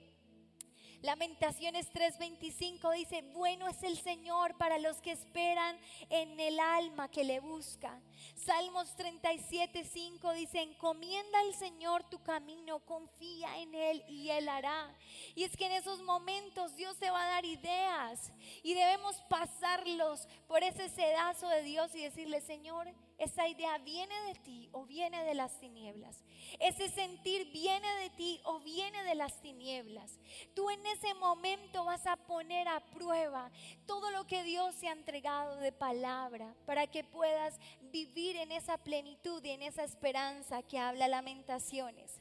Lamentaciones 1.02 1.92
3:25 1.92 2.92
dice, 2.94 3.22
bueno 3.32 3.68
es 3.68 3.82
el 3.84 3.96
Señor 3.96 4.56
para 4.56 4.78
los 4.78 5.00
que 5.00 5.12
esperan 5.12 5.78
en 6.10 6.40
el 6.40 6.58
alma 6.58 7.08
que 7.08 7.22
le 7.22 7.38
busca. 7.38 8.00
Salmos 8.34 8.96
37:5 8.96 10.34
dice, 10.34 10.60
encomienda 10.60 11.38
al 11.38 11.54
Señor 11.54 12.02
tu 12.10 12.20
camino, 12.22 12.80
confía 12.80 13.58
en 13.58 13.76
Él 13.76 14.04
y 14.08 14.30
Él 14.30 14.48
hará. 14.48 14.92
Y 15.36 15.44
es 15.44 15.56
que 15.56 15.66
en 15.66 15.72
esos 15.72 16.02
momentos 16.02 16.74
Dios 16.74 16.98
te 16.98 17.10
va 17.10 17.22
a 17.24 17.28
dar 17.28 17.44
ideas 17.44 18.32
y 18.64 18.74
debemos 18.74 19.16
pasarlos 19.28 20.26
por 20.48 20.64
ese 20.64 20.88
sedazo 20.88 21.48
de 21.48 21.62
Dios 21.62 21.94
y 21.94 22.02
decirle, 22.02 22.40
Señor, 22.40 22.92
esa 23.18 23.48
idea 23.48 23.78
viene 23.78 24.14
de 24.28 24.34
ti 24.36 24.68
o 24.72 24.86
viene 24.86 25.24
de 25.24 25.34
las 25.34 25.58
tinieblas. 25.58 26.22
Ese 26.60 26.88
sentir 26.88 27.50
viene 27.50 27.88
de 27.96 28.10
ti 28.10 28.40
o 28.44 28.60
viene 28.60 29.02
de 29.02 29.16
las 29.16 29.40
tinieblas. 29.42 30.20
Tú 30.54 30.70
en 30.70 30.86
ese 30.86 31.14
momento 31.14 31.84
vas 31.84 32.06
a 32.06 32.16
poner 32.16 32.68
a 32.68 32.78
prueba 32.90 33.50
todo 33.86 34.12
lo 34.12 34.24
que 34.28 34.44
Dios 34.44 34.76
te 34.76 34.88
ha 34.88 34.92
entregado 34.92 35.56
de 35.56 35.72
palabra 35.72 36.54
para 36.64 36.86
que 36.86 37.02
puedas 37.02 37.58
vivir 37.90 38.36
en 38.36 38.52
esa 38.52 38.78
plenitud 38.78 39.44
y 39.44 39.50
en 39.50 39.62
esa 39.62 39.82
esperanza 39.82 40.62
que 40.62 40.78
habla 40.78 41.08
lamentaciones. 41.08 42.20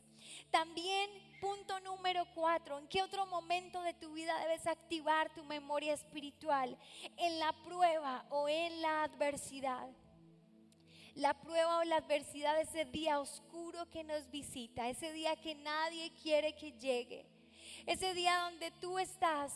También 0.50 1.10
punto 1.40 1.80
número 1.82 2.26
cuatro, 2.34 2.80
¿en 2.80 2.88
qué 2.88 3.04
otro 3.04 3.28
momento 3.28 3.84
de 3.84 3.94
tu 3.94 4.14
vida 4.14 4.40
debes 4.40 4.66
activar 4.66 5.32
tu 5.36 5.44
memoria 5.44 5.94
espiritual? 5.94 6.76
En 7.18 7.38
la 7.38 7.54
prueba 7.64 8.26
o 8.32 8.50
en 8.50 8.82
la 8.82 9.04
adversidad 9.04 9.88
la 11.18 11.34
prueba 11.34 11.80
o 11.80 11.84
la 11.84 11.98
adversidad, 11.98 12.62
ese 12.62 12.86
día 12.86 13.20
oscuro 13.20 13.90
que 13.90 14.04
nos 14.04 14.30
visita, 14.30 14.88
ese 14.88 15.12
día 15.14 15.36
que 15.36 15.56
nadie 15.56 16.14
quiere 16.22 16.56
que 16.56 16.74
llegue, 16.74 17.26
ese 17.88 18.14
día 18.14 18.38
donde 18.42 18.70
tú 18.80 19.00
estás 19.00 19.52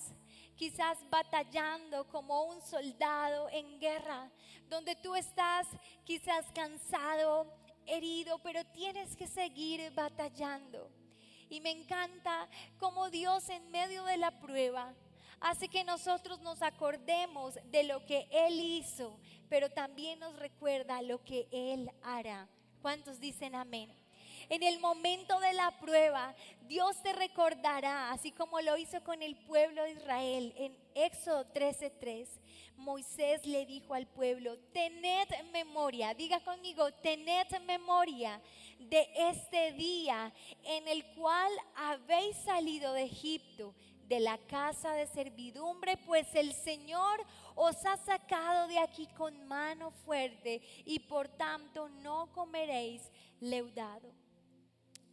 quizás 0.55 0.97
batallando 1.11 2.07
como 2.07 2.45
un 2.45 2.61
soldado 2.63 3.47
en 3.49 3.79
guerra, 3.79 4.31
donde 4.69 4.95
tú 4.95 5.15
estás 5.15 5.67
quizás 6.03 6.45
cansado, 6.53 7.45
herido, 7.85 8.39
pero 8.39 8.63
tienes 8.65 9.15
que 9.15 9.27
seguir 9.27 9.91
batallando. 9.93 10.89
Y 11.47 11.61
me 11.61 11.69
encanta 11.69 12.49
cómo 12.79 13.09
Dios 13.11 13.47
en 13.49 13.69
medio 13.69 14.03
de 14.05 14.17
la 14.17 14.39
prueba 14.39 14.95
hace 15.41 15.67
que 15.67 15.83
nosotros 15.83 16.39
nos 16.41 16.61
acordemos 16.61 17.55
de 17.65 17.83
lo 17.83 18.05
que 18.05 18.27
Él 18.31 18.59
hizo, 18.59 19.19
pero 19.49 19.69
también 19.69 20.19
nos 20.19 20.37
recuerda 20.37 21.01
lo 21.01 21.23
que 21.23 21.47
Él 21.51 21.91
hará. 22.03 22.47
¿Cuántos 22.81 23.19
dicen 23.19 23.55
amén? 23.55 23.91
En 24.49 24.63
el 24.63 24.79
momento 24.79 25.39
de 25.39 25.53
la 25.53 25.71
prueba, 25.79 26.35
Dios 26.67 27.01
te 27.01 27.13
recordará, 27.13 28.11
así 28.11 28.31
como 28.31 28.59
lo 28.61 28.77
hizo 28.77 29.03
con 29.03 29.21
el 29.21 29.35
pueblo 29.35 29.83
de 29.83 29.91
Israel 29.91 30.53
en 30.57 30.77
Éxodo 30.93 31.45
13:3. 31.53 32.27
Moisés 32.75 33.45
le 33.45 33.65
dijo 33.65 33.93
al 33.93 34.07
pueblo, 34.07 34.57
tened 34.73 35.27
memoria, 35.53 36.13
diga 36.15 36.39
conmigo, 36.39 36.91
tened 36.95 37.47
memoria 37.65 38.41
de 38.79 39.07
este 39.29 39.73
día 39.73 40.33
en 40.63 40.87
el 40.87 41.05
cual 41.13 41.51
habéis 41.75 42.35
salido 42.37 42.93
de 42.93 43.03
Egipto 43.03 43.75
de 44.11 44.19
la 44.19 44.37
casa 44.39 44.91
de 44.91 45.07
servidumbre, 45.07 45.95
pues 45.95 46.35
el 46.35 46.53
Señor 46.53 47.25
os 47.55 47.85
ha 47.85 47.95
sacado 47.95 48.67
de 48.67 48.77
aquí 48.77 49.07
con 49.15 49.47
mano 49.47 49.91
fuerte 50.03 50.61
y 50.83 50.99
por 50.99 51.29
tanto 51.29 51.87
no 51.87 52.29
comeréis 52.33 53.09
leudado. 53.39 54.11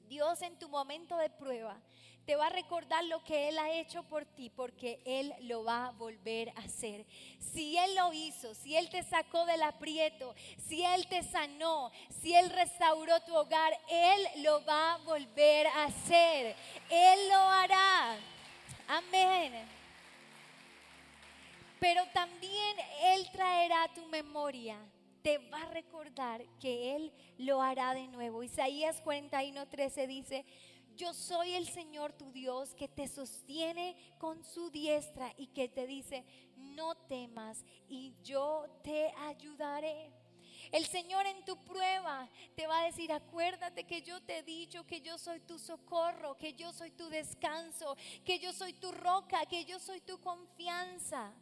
Dios 0.08 0.42
en 0.42 0.58
tu 0.58 0.68
momento 0.68 1.16
de 1.16 1.30
prueba 1.30 1.80
te 2.26 2.34
va 2.34 2.48
a 2.48 2.50
recordar 2.50 3.04
lo 3.04 3.22
que 3.22 3.48
Él 3.48 3.58
ha 3.60 3.70
hecho 3.70 4.02
por 4.02 4.24
ti, 4.24 4.50
porque 4.50 5.00
Él 5.04 5.32
lo 5.42 5.62
va 5.62 5.86
a 5.86 5.90
volver 5.92 6.48
a 6.56 6.62
hacer. 6.62 7.06
Si 7.38 7.78
Él 7.78 7.94
lo 7.94 8.12
hizo, 8.12 8.52
si 8.52 8.76
Él 8.76 8.90
te 8.90 9.04
sacó 9.04 9.46
del 9.46 9.62
aprieto, 9.62 10.34
si 10.66 10.82
Él 10.84 11.06
te 11.06 11.22
sanó, 11.22 11.92
si 12.20 12.34
Él 12.34 12.50
restauró 12.50 13.20
tu 13.20 13.32
hogar, 13.36 13.72
Él 13.88 14.42
lo 14.42 14.64
va 14.64 14.94
a 14.94 14.98
volver 15.04 15.68
a 15.68 15.84
hacer. 15.84 16.56
Él 16.90 17.28
lo 17.28 17.38
hará. 17.38 18.18
Amén. 18.88 19.52
Pero 21.78 22.02
también 22.12 22.76
Él 23.02 23.28
traerá 23.30 23.86
tu 23.94 24.04
memoria, 24.06 24.76
te 25.22 25.38
va 25.38 25.62
a 25.62 25.70
recordar 25.70 26.42
que 26.58 26.96
Él 26.96 27.12
lo 27.36 27.62
hará 27.62 27.94
de 27.94 28.08
nuevo. 28.08 28.42
Isaías 28.42 29.02
41:13 29.04 30.06
dice, 30.06 30.44
yo 30.96 31.14
soy 31.14 31.54
el 31.54 31.68
Señor 31.68 32.12
tu 32.14 32.32
Dios 32.32 32.74
que 32.74 32.88
te 32.88 33.06
sostiene 33.06 33.94
con 34.18 34.42
su 34.42 34.70
diestra 34.70 35.32
y 35.36 35.46
que 35.46 35.68
te 35.68 35.86
dice, 35.86 36.24
no 36.56 36.96
temas 36.96 37.64
y 37.88 38.14
yo 38.24 38.66
te 38.82 39.12
ayudaré. 39.28 40.10
El 40.70 40.86
Señor 40.86 41.26
en 41.26 41.44
tu 41.44 41.56
prueba 41.64 42.28
te 42.54 42.66
va 42.66 42.80
a 42.80 42.84
decir, 42.84 43.12
acuérdate 43.12 43.84
que 43.84 44.02
yo 44.02 44.20
te 44.22 44.38
he 44.38 44.42
dicho 44.42 44.86
que 44.86 45.00
yo 45.00 45.18
soy 45.18 45.40
tu 45.40 45.58
socorro, 45.58 46.36
que 46.36 46.54
yo 46.54 46.72
soy 46.72 46.90
tu 46.90 47.08
descanso, 47.08 47.96
que 48.24 48.38
yo 48.38 48.52
soy 48.52 48.72
tu 48.74 48.92
roca, 48.92 49.46
que 49.46 49.64
yo 49.64 49.78
soy 49.78 50.00
tu 50.00 50.20
confianza. 50.20 51.32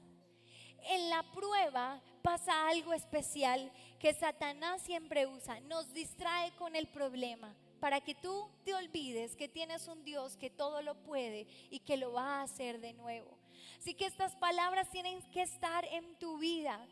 En 0.88 1.10
la 1.10 1.22
prueba 1.32 2.00
pasa 2.22 2.68
algo 2.68 2.92
especial 2.92 3.72
que 3.98 4.14
Satanás 4.14 4.82
siempre 4.82 5.26
usa, 5.26 5.58
nos 5.60 5.92
distrae 5.92 6.52
con 6.52 6.76
el 6.76 6.86
problema 6.86 7.54
para 7.80 8.00
que 8.00 8.14
tú 8.14 8.48
te 8.64 8.74
olvides 8.74 9.36
que 9.36 9.48
tienes 9.48 9.86
un 9.88 10.04
Dios 10.04 10.36
que 10.36 10.50
todo 10.50 10.82
lo 10.82 10.94
puede 11.02 11.46
y 11.70 11.80
que 11.80 11.96
lo 11.96 12.12
va 12.12 12.40
a 12.40 12.42
hacer 12.42 12.80
de 12.80 12.92
nuevo. 12.92 13.38
Así 13.78 13.94
que 13.94 14.06
estas 14.06 14.34
palabras 14.36 14.88
tienen 14.90 15.22
que 15.30 15.42
estar 15.42 15.84
en 15.84 16.16
tu 16.16 16.38
vida. 16.38 16.86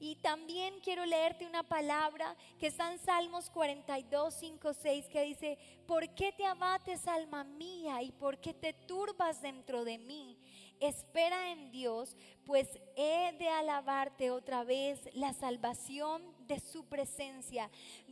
Y 0.00 0.14
también 0.16 0.78
quiero 0.80 1.04
leerte 1.04 1.46
una 1.46 1.64
palabra 1.64 2.36
que 2.60 2.68
está 2.68 2.92
en 2.92 3.00
Salmos 3.00 3.50
42, 3.50 4.32
5, 4.32 4.72
6, 4.72 5.06
que 5.06 5.22
dice, 5.22 5.58
¿por 5.86 6.08
qué 6.14 6.30
te 6.32 6.44
abates 6.44 7.08
alma 7.08 7.42
mía 7.42 8.00
y 8.02 8.12
por 8.12 8.38
qué 8.38 8.54
te 8.54 8.72
turbas 8.72 9.42
dentro 9.42 9.84
de 9.84 9.98
mí? 9.98 10.38
Espera 10.78 11.50
en 11.50 11.72
Dios, 11.72 12.16
pues 12.46 12.68
he 12.94 13.32
de 13.38 13.48
alabarte 13.48 14.30
otra 14.30 14.62
vez 14.62 15.00
la 15.14 15.32
salvación 15.32 16.22
de 16.46 16.60
su 16.60 16.84
presencia. 16.84 17.68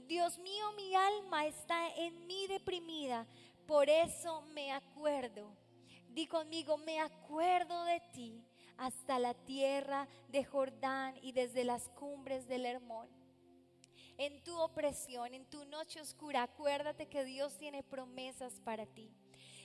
Dios 0.08 0.38
mío, 0.38 0.72
mi 0.76 0.92
alma 0.94 1.46
está 1.46 1.94
en 1.94 2.26
mí 2.26 2.48
deprimida, 2.48 3.26
por 3.66 3.88
eso 3.88 4.42
me 4.54 4.72
acuerdo. 4.72 5.48
Di 6.08 6.26
conmigo, 6.26 6.78
me 6.78 6.98
acuerdo 6.98 7.84
de 7.84 8.00
ti 8.12 8.45
hasta 8.78 9.18
la 9.18 9.34
tierra 9.34 10.08
de 10.28 10.44
Jordán 10.44 11.14
y 11.22 11.32
desde 11.32 11.64
las 11.64 11.88
cumbres 11.90 12.46
del 12.46 12.66
Hermón. 12.66 13.08
En 14.18 14.42
tu 14.42 14.58
opresión, 14.58 15.34
en 15.34 15.44
tu 15.46 15.64
noche 15.66 16.00
oscura, 16.00 16.42
acuérdate 16.42 17.06
que 17.06 17.24
Dios 17.24 17.58
tiene 17.58 17.82
promesas 17.82 18.60
para 18.60 18.86
ti. 18.86 19.10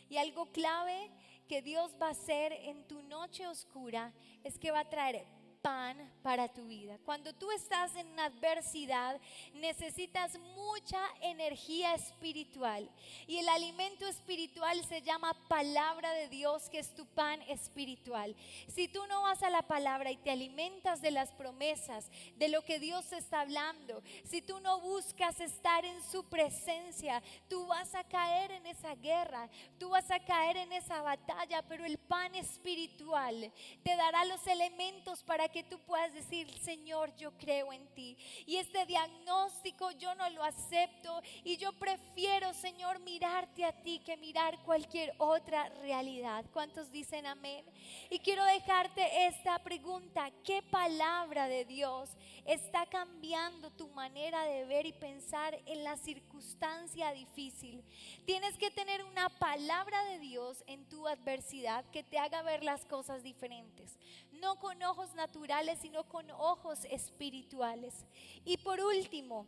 Y 0.10 0.18
algo 0.18 0.52
clave 0.52 1.10
que 1.48 1.62
Dios 1.62 1.96
va 2.02 2.08
a 2.08 2.12
hacer 2.12 2.52
en 2.52 2.86
tu 2.86 3.02
noche 3.04 3.48
oscura 3.48 4.14
es 4.44 4.60
que 4.60 4.72
va 4.72 4.80
a 4.80 4.90
traer 4.90 5.26
pan 5.62 5.98
para 6.24 6.48
tu 6.48 6.66
vida. 6.68 6.98
Cuando 7.06 7.34
tú 7.34 7.52
estás 7.52 7.96
en 7.96 8.20
adversidad, 8.20 9.20
necesitas 9.54 10.38
mucha 10.56 11.00
energía 11.22 11.94
espiritual. 11.96 12.90
Y 13.28 13.38
el 13.38 13.50
alimento 13.50 14.08
espiritual 14.08 14.84
se 14.86 15.02
llama 15.02 15.36
palabra 15.48 16.12
de 16.14 16.30
Dios, 16.30 16.70
que 16.70 16.80
es 16.80 16.94
tu 16.96 17.06
pan 17.06 17.42
espiritual. 17.44 18.36
Si 18.68 18.88
tú 18.88 19.06
no 19.08 19.24
vas 19.24 19.44
a 19.44 19.50
la 19.50 19.62
palabra 19.64 20.12
y 20.12 20.18
te 20.18 20.32
alimentas 20.32 21.02
de 21.02 21.12
las 21.12 21.32
promesas, 21.32 22.10
de 22.38 22.50
lo 22.50 22.64
que 22.64 22.80
Dios 22.80 23.12
está 23.14 23.42
hablando, 23.42 24.02
si 24.24 24.42
tú 24.42 24.60
no 24.60 24.80
buscas 24.82 25.40
estar 25.40 25.86
en 25.86 26.02
su 26.04 26.24
presencia, 26.26 27.22
tú 27.50 27.68
vas 27.68 27.94
a 27.96 28.04
caer 28.04 28.52
en 28.52 28.66
esa 28.66 28.96
guerra, 28.96 29.50
tú 29.80 29.90
vas 29.90 30.10
a 30.10 30.20
caer 30.20 30.58
en 30.58 30.72
esa 30.74 31.02
batalla, 31.02 31.62
pero 31.64 31.86
el 31.86 31.98
pan 31.98 32.34
espiritual 32.36 33.52
te 33.84 33.96
dará 33.96 34.26
los 34.26 34.46
elementos 34.48 35.24
para 35.24 35.51
que 35.52 35.64
tú 35.64 35.80
puedas 35.80 36.14
decir, 36.14 36.50
Señor, 36.60 37.16
yo 37.16 37.32
creo 37.38 37.72
en 37.74 37.86
ti. 37.94 38.18
Y 38.46 38.58
este 38.58 38.86
diagnóstico 38.86 39.92
yo 39.92 40.14
no 40.16 40.30
lo 40.30 40.44
acepto 40.44 41.22
y 41.44 41.58
yo 41.58 41.74
prefiero, 41.74 42.54
Señor, 42.54 43.00
mirarte 43.00 43.66
a 43.66 43.72
ti 43.84 44.00
que 44.00 44.18
mirar 44.18 44.62
cualquier 44.64 45.14
otra 45.18 45.70
realidad. 45.82 46.46
¿Cuántos 46.54 46.92
dicen 46.92 47.26
amén? 47.26 47.66
Y 48.10 48.20
quiero 48.20 48.44
dejarte 48.46 49.28
esta 49.28 49.60
pregunta. 49.60 50.32
¿Qué 50.44 50.62
palabra 50.62 51.48
de 51.48 51.66
Dios 51.66 52.10
está 52.46 52.86
cambiando 52.86 53.72
tu 53.72 53.88
manera 53.90 54.44
de 54.46 54.66
ver 54.66 54.86
y 54.86 54.94
pensar 54.94 55.60
en 55.66 55.84
la 55.84 55.98
circunstancia 55.98 57.12
difícil? 57.12 57.84
Tienes 58.26 58.58
que 58.58 58.72
tener 58.72 59.04
una 59.04 59.30
palabra 59.30 60.04
de 60.06 60.20
Dios 60.20 60.64
en 60.68 60.86
tu 60.86 61.08
adversidad 61.08 61.86
que 61.92 62.04
te 62.04 62.18
haga 62.18 62.42
ver 62.42 62.64
las 62.64 62.86
cosas 62.86 63.24
diferentes. 63.24 63.98
No 64.42 64.60
con 64.60 64.82
ojos 64.84 65.14
naturales, 65.14 65.80
sino 65.80 66.04
con 66.10 66.30
ojos 66.32 66.80
espirituales. 66.86 68.06
Y 68.44 68.58
por 68.58 68.82
último, 68.82 69.46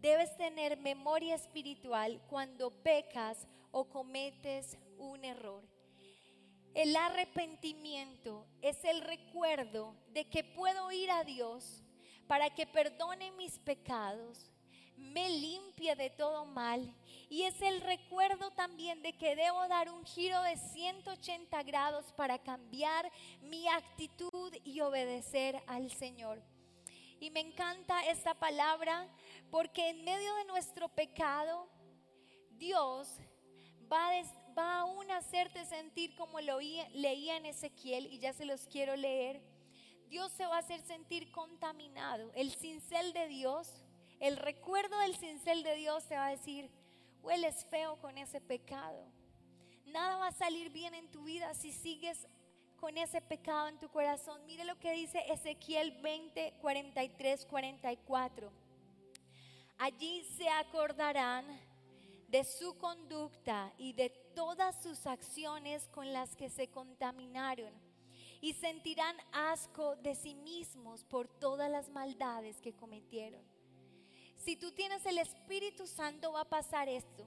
debes 0.00 0.36
tener 0.36 0.76
memoria 0.76 1.34
espiritual 1.34 2.20
cuando 2.28 2.70
pecas 2.70 3.48
o 3.70 3.88
cometes 3.88 4.76
un 4.98 5.24
error. 5.24 5.64
El 6.74 6.94
arrepentimiento 6.94 8.46
es 8.60 8.84
el 8.84 9.00
recuerdo 9.00 9.96
de 10.12 10.28
que 10.28 10.44
puedo 10.44 10.92
ir 10.92 11.10
a 11.10 11.24
Dios 11.24 11.82
para 12.26 12.50
que 12.50 12.66
perdone 12.66 13.32
mis 13.32 13.58
pecados, 13.58 14.50
me 14.96 15.30
limpie 15.30 15.96
de 15.96 16.10
todo 16.10 16.44
mal 16.44 16.94
y 17.30 17.42
es 17.42 17.60
el 17.60 17.80
recuerdo 17.82 18.50
también 18.52 19.02
de 19.02 19.12
que 19.12 19.36
debo 19.36 19.68
dar 19.68 19.90
un 19.90 20.04
giro 20.04 20.40
de 20.42 20.56
180 20.56 21.62
grados 21.62 22.12
para 22.12 22.38
cambiar 22.38 23.10
mi 23.42 23.68
actitud 23.68 24.52
y 24.64 24.80
obedecer 24.80 25.62
al 25.66 25.90
Señor. 25.90 26.42
Y 27.20 27.30
me 27.30 27.40
encanta 27.40 28.06
esta 28.06 28.34
palabra 28.34 29.08
porque 29.50 29.90
en 29.90 30.04
medio 30.04 30.34
de 30.36 30.44
nuestro 30.44 30.88
pecado, 30.88 31.68
Dios 32.52 33.18
va, 33.92 34.08
a 34.08 35.16
hacerte 35.16 35.64
sentir 35.64 36.14
como 36.14 36.40
lo 36.40 36.60
leía 36.60 37.36
en 37.36 37.46
Ezequiel 37.46 38.06
y 38.06 38.18
ya 38.18 38.32
se 38.32 38.44
los 38.44 38.66
quiero 38.68 38.96
leer. 38.96 39.42
Dios 40.08 40.32
se 40.32 40.46
va 40.46 40.56
a 40.56 40.60
hacer 40.60 40.80
sentir 40.80 41.30
contaminado. 41.32 42.32
El 42.34 42.52
cincel 42.52 43.12
de 43.12 43.28
Dios, 43.28 43.82
el 44.20 44.36
recuerdo 44.36 44.98
del 45.00 45.16
cincel 45.16 45.62
de 45.62 45.74
Dios 45.74 46.06
te 46.06 46.16
va 46.16 46.28
a 46.28 46.30
decir, 46.30 46.70
hueles 47.22 47.64
feo 47.66 47.96
con 48.00 48.18
ese 48.18 48.40
pecado. 48.40 49.04
Nada 49.86 50.16
va 50.16 50.26
a 50.28 50.32
salir 50.32 50.70
bien 50.70 50.94
en 50.94 51.10
tu 51.10 51.24
vida 51.24 51.54
si 51.54 51.72
sigues 51.72 52.26
con 52.76 52.96
ese 52.96 53.20
pecado 53.20 53.68
en 53.68 53.78
tu 53.78 53.88
corazón. 53.88 54.44
Mire 54.46 54.64
lo 54.64 54.78
que 54.78 54.92
dice 54.92 55.24
Ezequiel 55.32 55.92
20, 56.02 56.54
43, 56.60 57.46
44. 57.46 58.52
Allí 59.78 60.24
se 60.36 60.48
acordarán 60.48 61.44
de 62.28 62.44
su 62.44 62.76
conducta 62.78 63.72
y 63.78 63.92
de 63.94 64.10
todas 64.34 64.82
sus 64.82 65.06
acciones 65.06 65.88
con 65.88 66.12
las 66.12 66.36
que 66.36 66.50
se 66.50 66.68
contaminaron 66.68 67.72
y 68.40 68.52
sentirán 68.52 69.16
asco 69.32 69.96
de 69.96 70.14
sí 70.14 70.34
mismos 70.34 71.04
por 71.04 71.26
todas 71.26 71.70
las 71.70 71.88
maldades 71.90 72.60
que 72.60 72.74
cometieron. 72.74 73.42
Si 74.38 74.56
tú 74.56 74.72
tienes 74.72 75.04
el 75.06 75.18
Espíritu 75.18 75.86
Santo 75.86 76.32
va 76.32 76.42
a 76.42 76.48
pasar 76.48 76.88
esto. 76.88 77.26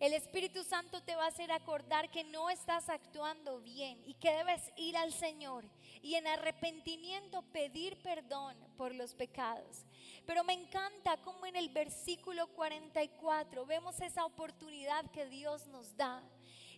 El 0.00 0.12
Espíritu 0.12 0.64
Santo 0.64 1.02
te 1.02 1.14
va 1.14 1.24
a 1.24 1.28
hacer 1.28 1.52
acordar 1.52 2.10
que 2.10 2.24
no 2.24 2.50
estás 2.50 2.88
actuando 2.88 3.60
bien 3.60 4.02
y 4.04 4.14
que 4.14 4.32
debes 4.32 4.60
ir 4.76 4.96
al 4.96 5.12
Señor 5.12 5.64
y 6.02 6.16
en 6.16 6.26
arrepentimiento 6.26 7.42
pedir 7.52 7.96
perdón 8.02 8.56
por 8.76 8.94
los 8.94 9.14
pecados. 9.14 9.84
Pero 10.26 10.42
me 10.42 10.52
encanta 10.52 11.16
cómo 11.18 11.46
en 11.46 11.56
el 11.56 11.68
versículo 11.68 12.48
44 12.48 13.64
vemos 13.66 14.00
esa 14.00 14.26
oportunidad 14.26 15.10
que 15.12 15.26
Dios 15.26 15.66
nos 15.68 15.96
da 15.96 16.22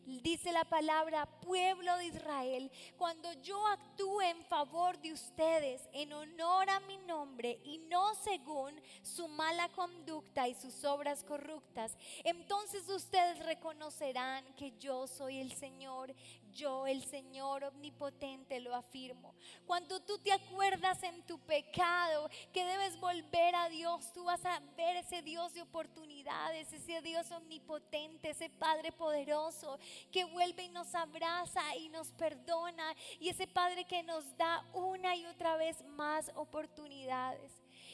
dice 0.06 0.52
la 0.52 0.64
palabra 0.64 1.26
pueblo 1.40 1.96
de 1.98 2.06
Israel, 2.06 2.70
cuando 2.96 3.32
yo 3.42 3.66
actúe 3.66 4.20
en 4.22 4.44
favor 4.44 4.98
de 5.00 5.12
ustedes 5.12 5.82
en 5.92 6.12
honor 6.12 6.70
a 6.70 6.80
mi 6.80 6.98
nombre 6.98 7.58
y 7.64 7.78
no 7.78 8.14
según 8.14 8.72
su 9.02 9.26
mala 9.28 9.68
conducta 9.70 10.46
y 10.46 10.54
sus 10.54 10.84
obras 10.84 11.24
corruptas, 11.24 11.96
entonces 12.24 12.88
ustedes 12.88 13.44
reconocerán 13.44 14.44
que 14.54 14.72
yo 14.78 15.06
soy 15.06 15.38
el 15.38 15.52
Señor, 15.52 16.14
yo 16.56 16.86
el 16.86 17.04
Señor 17.04 17.64
omnipotente 17.64 18.58
lo 18.60 18.74
afirmo. 18.74 19.34
Cuando 19.66 20.00
tú 20.00 20.18
te 20.18 20.32
acuerdas 20.32 21.02
en 21.02 21.22
tu 21.26 21.38
pecado 21.38 22.28
que 22.52 22.64
debes 22.64 22.98
volver 22.98 23.54
a 23.54 23.68
Dios, 23.68 24.12
tú 24.12 24.24
vas 24.24 24.44
a 24.44 24.60
ver 24.76 24.96
ese 24.96 25.22
Dios 25.22 25.52
de 25.54 25.62
oportunidades, 25.62 26.72
ese 26.72 27.02
Dios 27.02 27.30
omnipotente, 27.30 28.30
ese 28.30 28.48
Padre 28.50 28.90
poderoso 28.92 29.78
que 30.10 30.24
vuelve 30.24 30.64
y 30.64 30.68
nos 30.70 30.94
abraza 30.94 31.76
y 31.76 31.88
nos 31.90 32.10
perdona 32.12 32.94
y 33.20 33.28
ese 33.28 33.46
Padre 33.46 33.84
que 33.84 34.02
nos 34.02 34.36
da 34.36 34.66
una 34.72 35.14
y 35.14 35.26
otra 35.26 35.56
vez 35.56 35.84
más 35.84 36.32
oportunidades. 36.34 37.52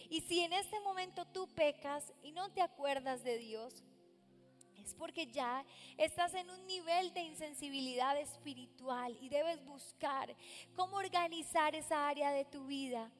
Y 0.08 0.20
si 0.20 0.40
en 0.40 0.52
este 0.52 0.78
momento 0.80 1.24
tú 1.24 1.48
pecas 1.54 2.12
y 2.22 2.32
no 2.32 2.50
te 2.50 2.60
acuerdas 2.60 3.24
de 3.24 3.38
Dios, 3.38 3.82
es 4.84 4.94
porque 4.94 5.26
ya 5.26 5.64
estás 5.96 6.34
en 6.34 6.48
un 6.50 6.66
nivel 6.66 7.12
de 7.14 7.22
insensibilidad 7.22 8.18
espiritual 8.18 9.16
y 9.20 9.28
debes 9.28 9.64
buscar 9.64 10.34
cómo 10.74 10.96
organizar 10.96 11.74
esa 11.74 12.08
área 12.08 12.30
de 12.30 12.44
tu 12.44 12.66
vida. 12.66 13.10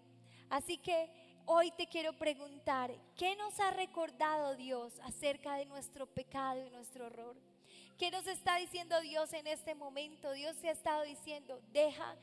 Así 0.49 0.79
que 0.79 1.11
hoy 1.47 1.71
te 1.73 1.87
quiero 1.87 2.13
preguntar, 2.13 2.95
¿qué 3.17 3.37
nos 3.37 3.59
ha 3.61 3.71
recordado 3.71 4.57
Dios 4.57 4.93
acerca 5.01 5.57
de 5.57 5.67
nuestro 5.67 6.07
pecado 6.07 6.67
y 6.67 6.71
nuestro 6.71 7.07
horror? 7.07 7.37
¿Qué 7.99 8.11
nos 8.11 8.27
está 8.27 8.57
diciendo 8.57 9.01
Dios 9.01 9.33
en 9.33 9.47
este 9.47 9.75
momento? 9.75 10.33
Dios 10.33 10.57
se 10.57 10.69
ha 10.69 10.73
estado 10.73 11.03
diciendo, 11.05 11.61
deja 11.73 12.17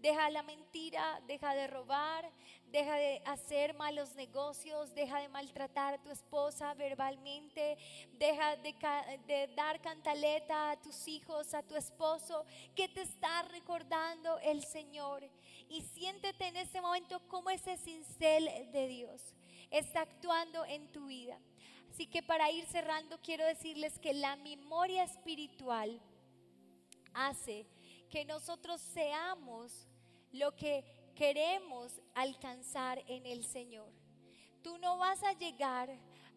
Deja 0.00 0.30
la 0.30 0.42
mentira, 0.42 1.20
deja 1.26 1.54
de 1.54 1.66
robar, 1.66 2.30
deja 2.66 2.96
de 2.96 3.22
hacer 3.24 3.74
malos 3.74 4.14
negocios, 4.14 4.94
deja 4.94 5.20
de 5.20 5.28
maltratar 5.28 5.94
a 5.94 6.02
tu 6.02 6.10
esposa 6.10 6.74
verbalmente, 6.74 7.78
deja 8.12 8.56
de, 8.56 9.50
dar 9.56 9.80
cantaleta 9.80 10.72
a 10.72 10.80
tus 10.80 11.08
hijos, 11.08 11.54
a 11.54 11.62
tu 11.62 11.76
esposo. 11.76 12.44
¿Qué 12.74 12.88
te 12.88 13.02
está 13.02 13.42
recordando 13.42 14.38
el 14.40 14.62
Señor? 14.64 15.28
Y 15.68 15.82
siéntete 15.82 16.48
en 16.48 16.56
este 16.56 16.80
momento 16.80 17.20
como 17.28 17.50
ese 17.50 17.76
cincel 17.76 18.70
de 18.72 18.88
Dios 18.88 19.34
está 19.70 20.02
actuando 20.02 20.64
en 20.66 20.92
tu 20.92 21.06
vida. 21.06 21.38
Así 21.90 22.06
que 22.06 22.22
para 22.22 22.50
ir 22.50 22.66
cerrando 22.66 23.18
quiero 23.22 23.46
decirles 23.46 23.98
que 23.98 24.12
la 24.12 24.36
memoria 24.36 25.04
espiritual 25.04 26.00
hace 27.14 27.66
que 28.08 28.24
nosotros 28.24 28.80
seamos 28.80 29.86
lo 30.32 30.54
que 30.54 30.84
queremos 31.14 32.00
alcanzar 32.14 33.02
en 33.08 33.26
el 33.26 33.44
Señor. 33.44 33.92
Tú 34.62 34.78
no 34.78 34.98
vas 34.98 35.22
a 35.22 35.32
llegar 35.32 35.88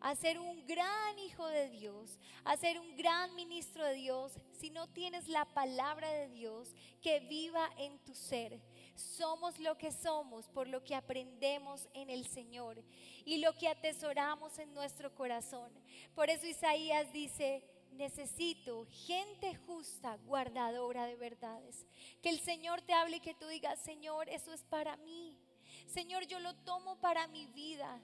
a 0.02 0.16
ser 0.16 0.40
un 0.40 0.66
gran 0.66 1.20
hijo 1.20 1.46
de 1.48 1.70
Dios, 1.70 2.18
a 2.46 2.56
ser 2.56 2.80
un 2.80 2.96
gran 2.96 3.36
ministro 3.36 3.84
de 3.86 3.96
Dios, 3.96 4.34
si 4.58 4.70
no 4.70 4.88
tienes 4.88 5.28
la 5.28 5.46
palabra 5.46 6.10
de 6.10 6.30
Dios 6.30 6.74
que 7.02 7.20
viva 7.22 7.70
en 7.78 8.00
tu 8.00 8.14
ser. 8.14 8.62
Somos 8.96 9.60
lo 9.60 9.78
que 9.78 9.92
somos 9.92 10.48
por 10.50 10.68
lo 10.68 10.84
que 10.84 10.96
aprendemos 10.96 11.88
en 11.94 12.10
el 12.10 12.28
Señor 12.28 12.82
y 13.26 13.38
lo 13.38 13.54
que 13.54 13.68
atesoramos 13.68 14.58
en 14.60 14.74
nuestro 14.74 15.14
corazón. 15.14 15.72
Por 16.16 16.30
eso 16.30 16.48
Isaías 16.48 17.12
dice, 17.12 17.64
necesito 18.00 18.88
gente 19.06 19.54
justa, 19.68 20.18
guardadora 20.26 21.06
de 21.06 21.16
verdades. 21.16 21.86
Que 22.24 22.30
el 22.30 22.40
Señor 22.40 22.82
te 22.82 22.94
hable 22.94 23.18
y 23.18 23.20
que 23.20 23.36
tú 23.36 23.46
digas, 23.48 23.78
Señor, 23.80 24.30
eso 24.30 24.54
es 24.54 24.64
para 24.64 24.96
mí. 24.98 25.38
Señor, 25.86 26.26
yo 26.26 26.40
lo 26.40 26.56
tomo 26.56 27.00
para 27.00 27.28
mi 27.28 27.46
vida. 27.48 28.02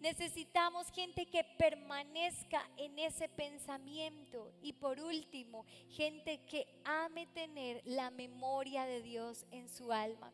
Necesitamos 0.00 0.90
gente 0.90 1.26
que 1.26 1.42
permanezca 1.58 2.62
en 2.76 2.98
ese 2.98 3.28
pensamiento. 3.28 4.52
Y 4.62 4.74
por 4.74 5.00
último, 5.00 5.64
gente 5.88 6.44
que 6.44 6.68
ame 6.84 7.26
tener 7.28 7.80
la 7.84 8.10
memoria 8.10 8.84
de 8.84 9.02
Dios 9.02 9.46
en 9.50 9.68
su 9.68 9.90
alma. 9.90 10.30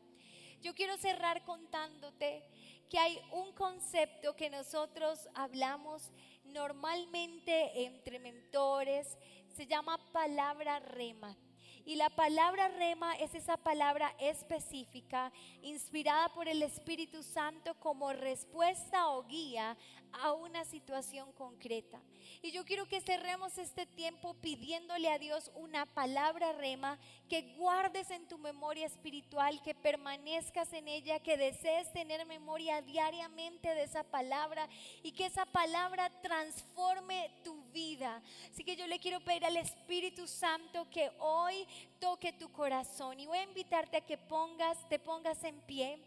Yo 0.60 0.74
quiero 0.74 0.96
cerrar 0.96 1.44
contándote 1.44 2.42
que 2.90 2.98
hay 2.98 3.20
un 3.32 3.52
concepto 3.52 4.34
que 4.34 4.50
nosotros 4.50 5.28
hablamos 5.34 6.10
normalmente 6.54 7.84
entre 7.84 8.20
mentores, 8.20 9.18
se 9.56 9.66
llama 9.66 9.98
palabra 10.12 10.78
rema. 10.78 11.36
Y 11.84 11.96
la 11.96 12.08
palabra 12.08 12.68
rema 12.68 13.14
es 13.16 13.34
esa 13.34 13.58
palabra 13.58 14.14
específica, 14.18 15.32
inspirada 15.60 16.30
por 16.30 16.48
el 16.48 16.62
Espíritu 16.62 17.22
Santo 17.22 17.74
como 17.80 18.10
respuesta 18.12 19.08
o 19.10 19.24
guía 19.24 19.76
a 20.22 20.32
una 20.32 20.64
situación 20.64 21.32
concreta. 21.32 22.00
Y 22.42 22.50
yo 22.52 22.64
quiero 22.64 22.86
que 22.86 23.00
cerremos 23.00 23.58
este 23.58 23.86
tiempo 23.86 24.34
pidiéndole 24.34 25.10
a 25.10 25.18
Dios 25.18 25.50
una 25.54 25.86
palabra 25.86 26.52
rema 26.52 26.98
que 27.28 27.54
guardes 27.56 28.10
en 28.10 28.26
tu 28.28 28.38
memoria 28.38 28.86
espiritual, 28.86 29.62
que 29.62 29.74
permanezcas 29.74 30.72
en 30.72 30.88
ella, 30.88 31.20
que 31.20 31.36
desees 31.36 31.92
tener 31.92 32.26
memoria 32.26 32.82
diariamente 32.82 33.74
de 33.74 33.84
esa 33.84 34.04
palabra 34.04 34.68
y 35.02 35.12
que 35.12 35.26
esa 35.26 35.46
palabra 35.46 36.10
transforme 36.22 37.30
tu 37.42 37.62
vida. 37.72 38.22
Así 38.50 38.64
que 38.64 38.76
yo 38.76 38.86
le 38.86 38.98
quiero 38.98 39.20
pedir 39.20 39.44
al 39.44 39.56
Espíritu 39.56 40.26
Santo 40.26 40.88
que 40.90 41.10
hoy 41.18 41.66
toque 41.98 42.32
tu 42.32 42.50
corazón 42.52 43.18
y 43.20 43.26
voy 43.26 43.38
a 43.38 43.44
invitarte 43.44 43.96
a 43.96 44.06
que 44.06 44.18
pongas, 44.18 44.88
te 44.88 44.98
pongas 44.98 45.42
en 45.44 45.60
pie, 45.62 45.98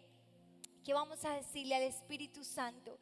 que 0.84 0.94
vamos 0.94 1.26
a 1.26 1.34
decirle 1.34 1.76
al 1.76 1.84
Espíritu 1.84 2.44
Santo 2.46 2.98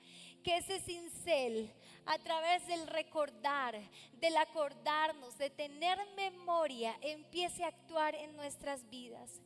que 0.45 0.57
ese 0.57 0.79
cincel, 0.79 1.73
a 2.05 2.19
través 2.19 2.67
del 2.67 2.85
recordar, 2.85 3.75
del 4.13 4.37
acordarnos, 4.37 5.35
de 5.39 5.49
tener 5.49 5.97
memoria, 6.15 6.95
empiece 7.01 7.63
a 7.63 7.69
actuar 7.69 8.13
en 8.13 8.35
nuestras 8.35 8.87
vidas. 8.87 9.41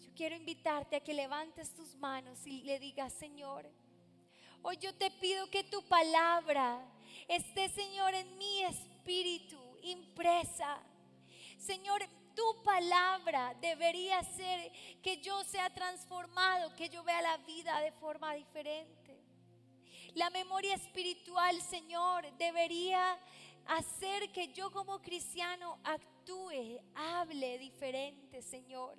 Yo 0.00 0.08
quiero 0.16 0.36
invitarte 0.36 0.96
a 0.96 1.00
que 1.00 1.12
levantes 1.12 1.74
tus 1.74 1.94
manos 1.96 2.46
y 2.46 2.62
le 2.62 2.78
digas, 2.78 3.12
Señor, 3.12 3.70
hoy 4.62 4.78
yo 4.78 4.94
te 4.94 5.10
pido 5.10 5.50
que 5.50 5.64
tu 5.64 5.86
palabra 5.86 6.80
esté, 7.28 7.68
Señor, 7.68 8.14
en 8.14 8.38
mi 8.38 8.62
espíritu 8.62 9.60
impresa. 9.82 10.78
Señor, 11.58 12.08
tu 12.34 12.62
palabra 12.62 13.54
debería 13.60 14.22
ser 14.22 14.72
que 15.02 15.18
yo 15.18 15.44
sea 15.44 15.68
transformado, 15.74 16.74
que 16.74 16.88
yo 16.88 17.04
vea 17.04 17.20
la 17.20 17.36
vida 17.36 17.78
de 17.80 17.92
forma 17.92 18.32
diferente. 18.32 19.03
La 20.14 20.30
memoria 20.30 20.74
espiritual, 20.76 21.60
Señor, 21.60 22.24
debería 22.38 23.18
hacer 23.66 24.30
que 24.30 24.52
yo 24.52 24.70
como 24.70 25.02
cristiano 25.02 25.80
actúe, 25.82 26.80
hable 26.94 27.58
diferente, 27.58 28.40
Señor. 28.40 28.96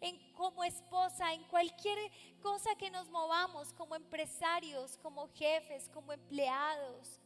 En, 0.00 0.18
como 0.32 0.64
esposa, 0.64 1.32
en 1.32 1.44
cualquier 1.44 1.98
cosa 2.42 2.74
que 2.74 2.90
nos 2.90 3.08
movamos, 3.08 3.72
como 3.74 3.94
empresarios, 3.94 4.98
como 4.98 5.28
jefes, 5.28 5.88
como 5.94 6.12
empleados, 6.12 7.20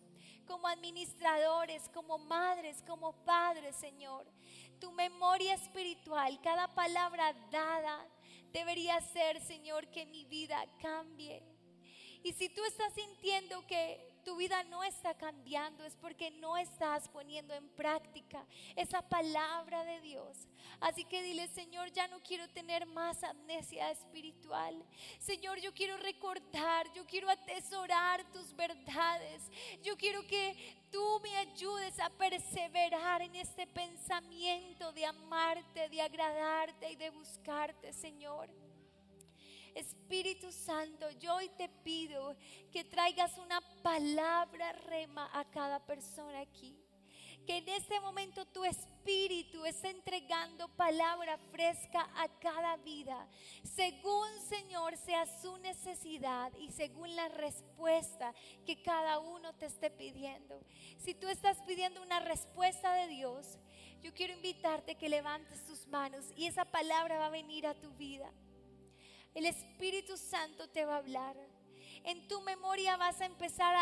como 0.47 0.69
administradores, 0.69 1.89
como 1.89 2.19
madres, 2.19 2.83
como 2.87 3.15
padres, 3.25 3.77
Señor. 3.77 4.27
Tu 4.79 4.93
memoria 4.93 5.55
espiritual, 5.55 6.39
cada 6.43 6.69
palabra 6.75 7.33
dada, 7.51 8.07
debería 8.53 9.01
ser, 9.01 9.41
Señor, 9.41 9.87
que 9.89 10.05
mi 10.05 10.27
vida 10.27 10.63
cambie 10.83 11.43
y 12.23 12.33
si 12.33 12.49
tú 12.49 12.65
estás 12.65 12.93
sintiendo 12.95 13.67
que 13.67 14.13
tu 14.25 14.37
vida 14.37 14.63
no 14.65 14.85
está 14.85 15.15
cambiando, 15.15 15.85
es 15.85 15.97
porque 15.97 16.31
no 16.31 16.57
estás 16.57 17.09
poniendo 17.09 17.55
en 17.55 17.69
práctica 17.71 18.47
esa 18.77 19.03
palabra 19.03 19.85
de 19.85 20.01
Dios. 20.01 20.49
Así 20.81 21.05
que 21.05 21.23
dile, 21.23 21.49
Señor, 21.49 21.91
ya 21.93 22.07
no 22.09 22.21
quiero 22.21 22.49
tener 22.51 22.87
más 22.87 23.23
amnesia 23.25 23.91
espiritual. 23.91 24.85
Señor, 25.19 25.59
yo 25.59 25.73
quiero 25.75 25.97
recordar, 25.97 26.93
yo 26.93 27.05
quiero 27.07 27.29
atesorar 27.31 28.25
tus 28.33 28.55
verdades. 28.55 29.43
Yo 29.83 29.97
quiero 29.97 30.25
que 30.27 30.57
tú 30.91 31.21
me 31.23 31.37
ayudes 31.37 31.99
a 31.99 32.11
perseverar 32.11 33.23
en 33.23 33.35
este 33.37 33.67
pensamiento 33.67 34.93
de 34.93 35.07
amarte, 35.07 35.89
de 35.89 36.01
agradarte 36.01 36.93
y 36.93 36.97
de 36.97 37.11
buscarte, 37.11 37.93
Señor. 37.93 38.62
Espíritu 39.75 40.53
Santo, 40.53 41.11
yo 41.13 41.37
hoy 41.37 41.49
te 41.57 41.69
pido 41.69 42.37
que 42.71 42.85
traigas 42.85 43.37
una 43.39 43.61
palabra 43.83 44.73
rema 44.73 45.31
a 45.33 45.45
cada 45.51 45.81
persona 45.85 46.41
aquí. 46.41 46.77
Que 47.47 47.57
en 47.57 47.69
este 47.71 47.99
momento 47.99 48.47
tu 48.47 48.65
espíritu 48.65 49.65
esté 49.65 49.91
entregando 49.91 50.69
palabra 50.77 51.37
fresca 51.51 52.09
a 52.15 52.29
cada 52.39 52.77
vida, 52.77 53.27
según 53.65 54.29
Señor 54.49 54.97
sea 54.97 55.27
su 55.41 55.59
necesidad 55.59 56.53
y 56.57 56.71
según 56.71 57.17
la 57.17 57.29
respuesta 57.31 58.33
que 58.65 58.81
cada 58.83 59.19
uno 59.19 59.53
te 59.55 59.67
esté 59.67 59.91
pidiendo. 59.91 60.61
Si 60.99 61.15
tú 61.15 61.27
estás 61.27 61.61
pidiendo 61.67 62.01
una 62.01 62.21
respuesta 62.21 62.93
de 62.95 63.09
Dios, 63.09 63.59
yo 64.03 64.15
quiero 64.15 64.35
invitarte 64.35 64.95
que 64.95 65.09
levantes 65.09 65.65
tus 65.65 65.87
manos 65.89 66.25
y 66.37 66.47
esa 66.47 66.65
palabra 66.65 67.19
va 67.19 67.27
a 67.27 67.31
venir 67.31 67.67
a 67.67 67.75
tu 67.75 67.91
vida. 67.95 68.31
El 69.35 69.47
Espíritu 69.47 70.17
Santo 70.19 70.69
te 70.69 70.85
va 70.85 70.95
a 70.95 70.99
hablar. 70.99 71.37
En 72.05 72.27
tu 72.29 72.41
memoria 72.43 72.97
vas 72.97 73.21
a 73.21 73.27
empezar 73.27 73.75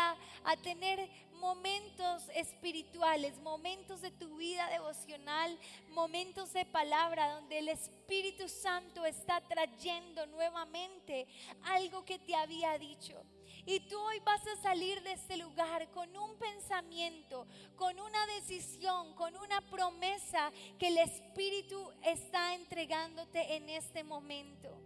a, 0.43 0.55
tener 0.57 1.09
momentos 1.33 2.29
espirituales, 2.35 3.39
momentos 3.39 4.01
de 4.01 4.11
tu 4.11 4.37
vida 4.37 4.69
devocional, 4.69 5.57
momentos 5.89 6.53
de 6.53 6.65
palabra 6.65 7.33
donde 7.33 7.57
el 7.57 7.69
Espíritu 7.69 8.47
Santo 8.47 9.05
está 9.05 9.41
trayendo 9.41 10.27
nuevamente 10.27 11.27
algo 11.63 12.05
que 12.05 12.19
te 12.19 12.35
había 12.35 12.77
dicho. 12.77 13.23
Y 13.65 13.79
tú 13.81 13.99
hoy 13.99 14.19
vas 14.19 14.45
a 14.47 14.61
salir 14.61 15.01
de 15.03 15.13
este 15.13 15.37
lugar 15.37 15.89
con 15.91 16.15
un 16.15 16.37
pensamiento, 16.37 17.47
con 17.75 17.99
una 17.99 18.25
decisión, 18.27 19.13
con 19.15 19.35
una 19.35 19.61
promesa 19.61 20.51
que 20.79 20.87
el 20.87 20.99
Espíritu 20.99 21.91
está 22.03 22.53
entregándote 22.55 23.55
en 23.55 23.69
este 23.69 24.03
momento. 24.03 24.80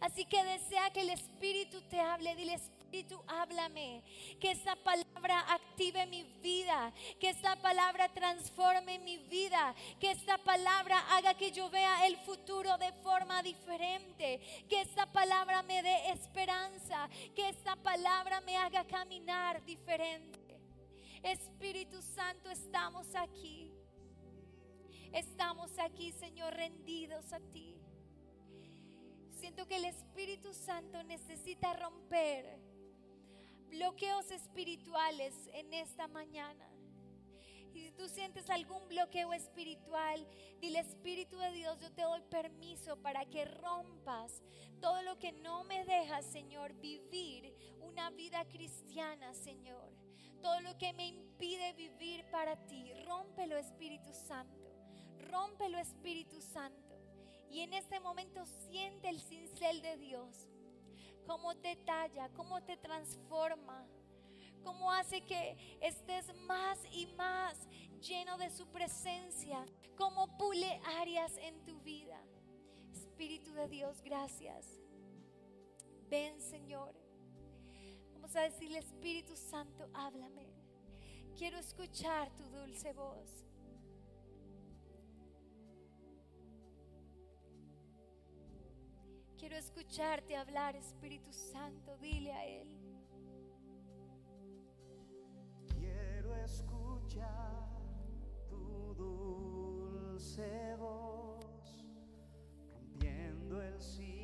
Así 0.00 0.24
que 0.24 0.42
desea 0.42 0.90
que 0.90 1.02
el 1.02 1.10
Espíritu 1.10 1.80
te 1.82 2.00
hable. 2.00 2.34
Dile, 2.34 2.54
Espíritu, 2.54 3.22
háblame. 3.26 4.02
Que 4.40 4.52
esta 4.52 4.74
palabra 4.76 5.40
active 5.52 6.06
mi 6.06 6.22
vida. 6.42 6.92
Que 7.20 7.30
esta 7.30 7.56
palabra 7.56 8.08
transforme 8.08 8.98
mi 8.98 9.18
vida. 9.18 9.74
Que 10.00 10.12
esta 10.12 10.38
palabra 10.38 10.98
haga 11.16 11.34
que 11.34 11.52
yo 11.52 11.68
vea 11.68 12.06
el 12.06 12.16
futuro 12.18 12.78
de 12.78 12.92
forma 13.02 13.42
diferente. 13.42 14.40
Que 14.68 14.80
esta 14.80 15.06
palabra 15.06 15.62
me 15.62 15.82
dé 15.82 16.10
esperanza. 16.10 17.08
Que 17.36 17.50
esta 17.50 17.76
palabra 17.76 18.40
me 18.40 18.56
haga 18.56 18.84
caminar 18.84 19.62
diferente. 19.64 20.40
Espíritu 21.22 22.00
Santo, 22.00 22.50
estamos 22.50 23.14
aquí. 23.14 23.70
Estamos 25.12 25.78
aquí, 25.78 26.12
Señor, 26.12 26.54
rendidos 26.54 27.32
a 27.32 27.40
ti. 27.40 27.79
Siento 29.50 29.66
que 29.66 29.78
el 29.78 29.86
Espíritu 29.86 30.54
Santo 30.54 31.02
necesita 31.02 31.72
romper 31.72 32.56
bloqueos 33.68 34.30
espirituales 34.30 35.34
en 35.52 35.74
esta 35.74 36.06
mañana. 36.06 36.68
Y 37.74 37.80
si 37.80 37.90
tú 37.90 38.08
sientes 38.08 38.48
algún 38.48 38.86
bloqueo 38.86 39.32
espiritual, 39.32 40.24
dile 40.60 40.78
Espíritu 40.78 41.36
de 41.36 41.50
Dios, 41.50 41.80
yo 41.80 41.90
te 41.90 42.02
doy 42.02 42.22
permiso 42.30 42.96
para 43.02 43.24
que 43.24 43.44
rompas 43.44 44.40
todo 44.80 45.02
lo 45.02 45.18
que 45.18 45.32
no 45.32 45.64
me 45.64 45.84
deja, 45.84 46.22
Señor, 46.22 46.72
vivir 46.74 47.52
una 47.80 48.08
vida 48.10 48.44
cristiana, 48.44 49.34
Señor. 49.34 49.90
Todo 50.40 50.60
lo 50.60 50.78
que 50.78 50.92
me 50.92 51.08
impide 51.08 51.72
vivir 51.72 52.24
para 52.30 52.54
ti, 52.66 52.92
rómpelo 53.04 53.56
Espíritu 53.56 54.14
Santo. 54.14 54.70
Rómpelo 55.28 55.76
Espíritu 55.76 56.40
Santo. 56.40 56.79
Y 57.50 57.60
en 57.60 57.72
este 57.72 57.98
momento 57.98 58.44
siente 58.46 59.08
el 59.08 59.20
cincel 59.20 59.82
de 59.82 59.96
Dios. 59.96 60.48
Cómo 61.26 61.56
te 61.56 61.76
talla, 61.76 62.28
cómo 62.30 62.62
te 62.62 62.76
transforma. 62.76 63.86
Cómo 64.62 64.92
hace 64.92 65.22
que 65.22 65.78
estés 65.80 66.32
más 66.46 66.78
y 66.92 67.06
más 67.16 67.56
lleno 68.00 68.38
de 68.38 68.50
su 68.50 68.66
presencia. 68.68 69.64
Cómo 69.96 70.36
pule 70.38 70.80
áreas 71.00 71.36
en 71.38 71.64
tu 71.64 71.80
vida. 71.80 72.20
Espíritu 72.92 73.52
de 73.52 73.68
Dios, 73.68 74.00
gracias. 74.02 74.80
Ven, 76.08 76.40
Señor. 76.40 76.94
Vamos 78.14 78.34
a 78.36 78.42
decirle, 78.42 78.78
Espíritu 78.78 79.34
Santo, 79.36 79.88
háblame. 79.94 80.48
Quiero 81.36 81.58
escuchar 81.58 82.30
tu 82.36 82.44
dulce 82.44 82.92
voz. 82.92 83.44
Quiero 89.40 89.56
escucharte 89.56 90.36
hablar, 90.36 90.76
Espíritu 90.76 91.32
Santo, 91.32 91.96
dile 91.96 92.30
a 92.30 92.46
Él. 92.46 92.68
Quiero 95.66 96.36
escuchar 96.36 97.66
tu 98.50 98.94
dulce 98.94 100.76
voz, 100.76 101.86
rompiendo 102.70 103.62
el 103.62 103.80
cielo. 103.80 104.19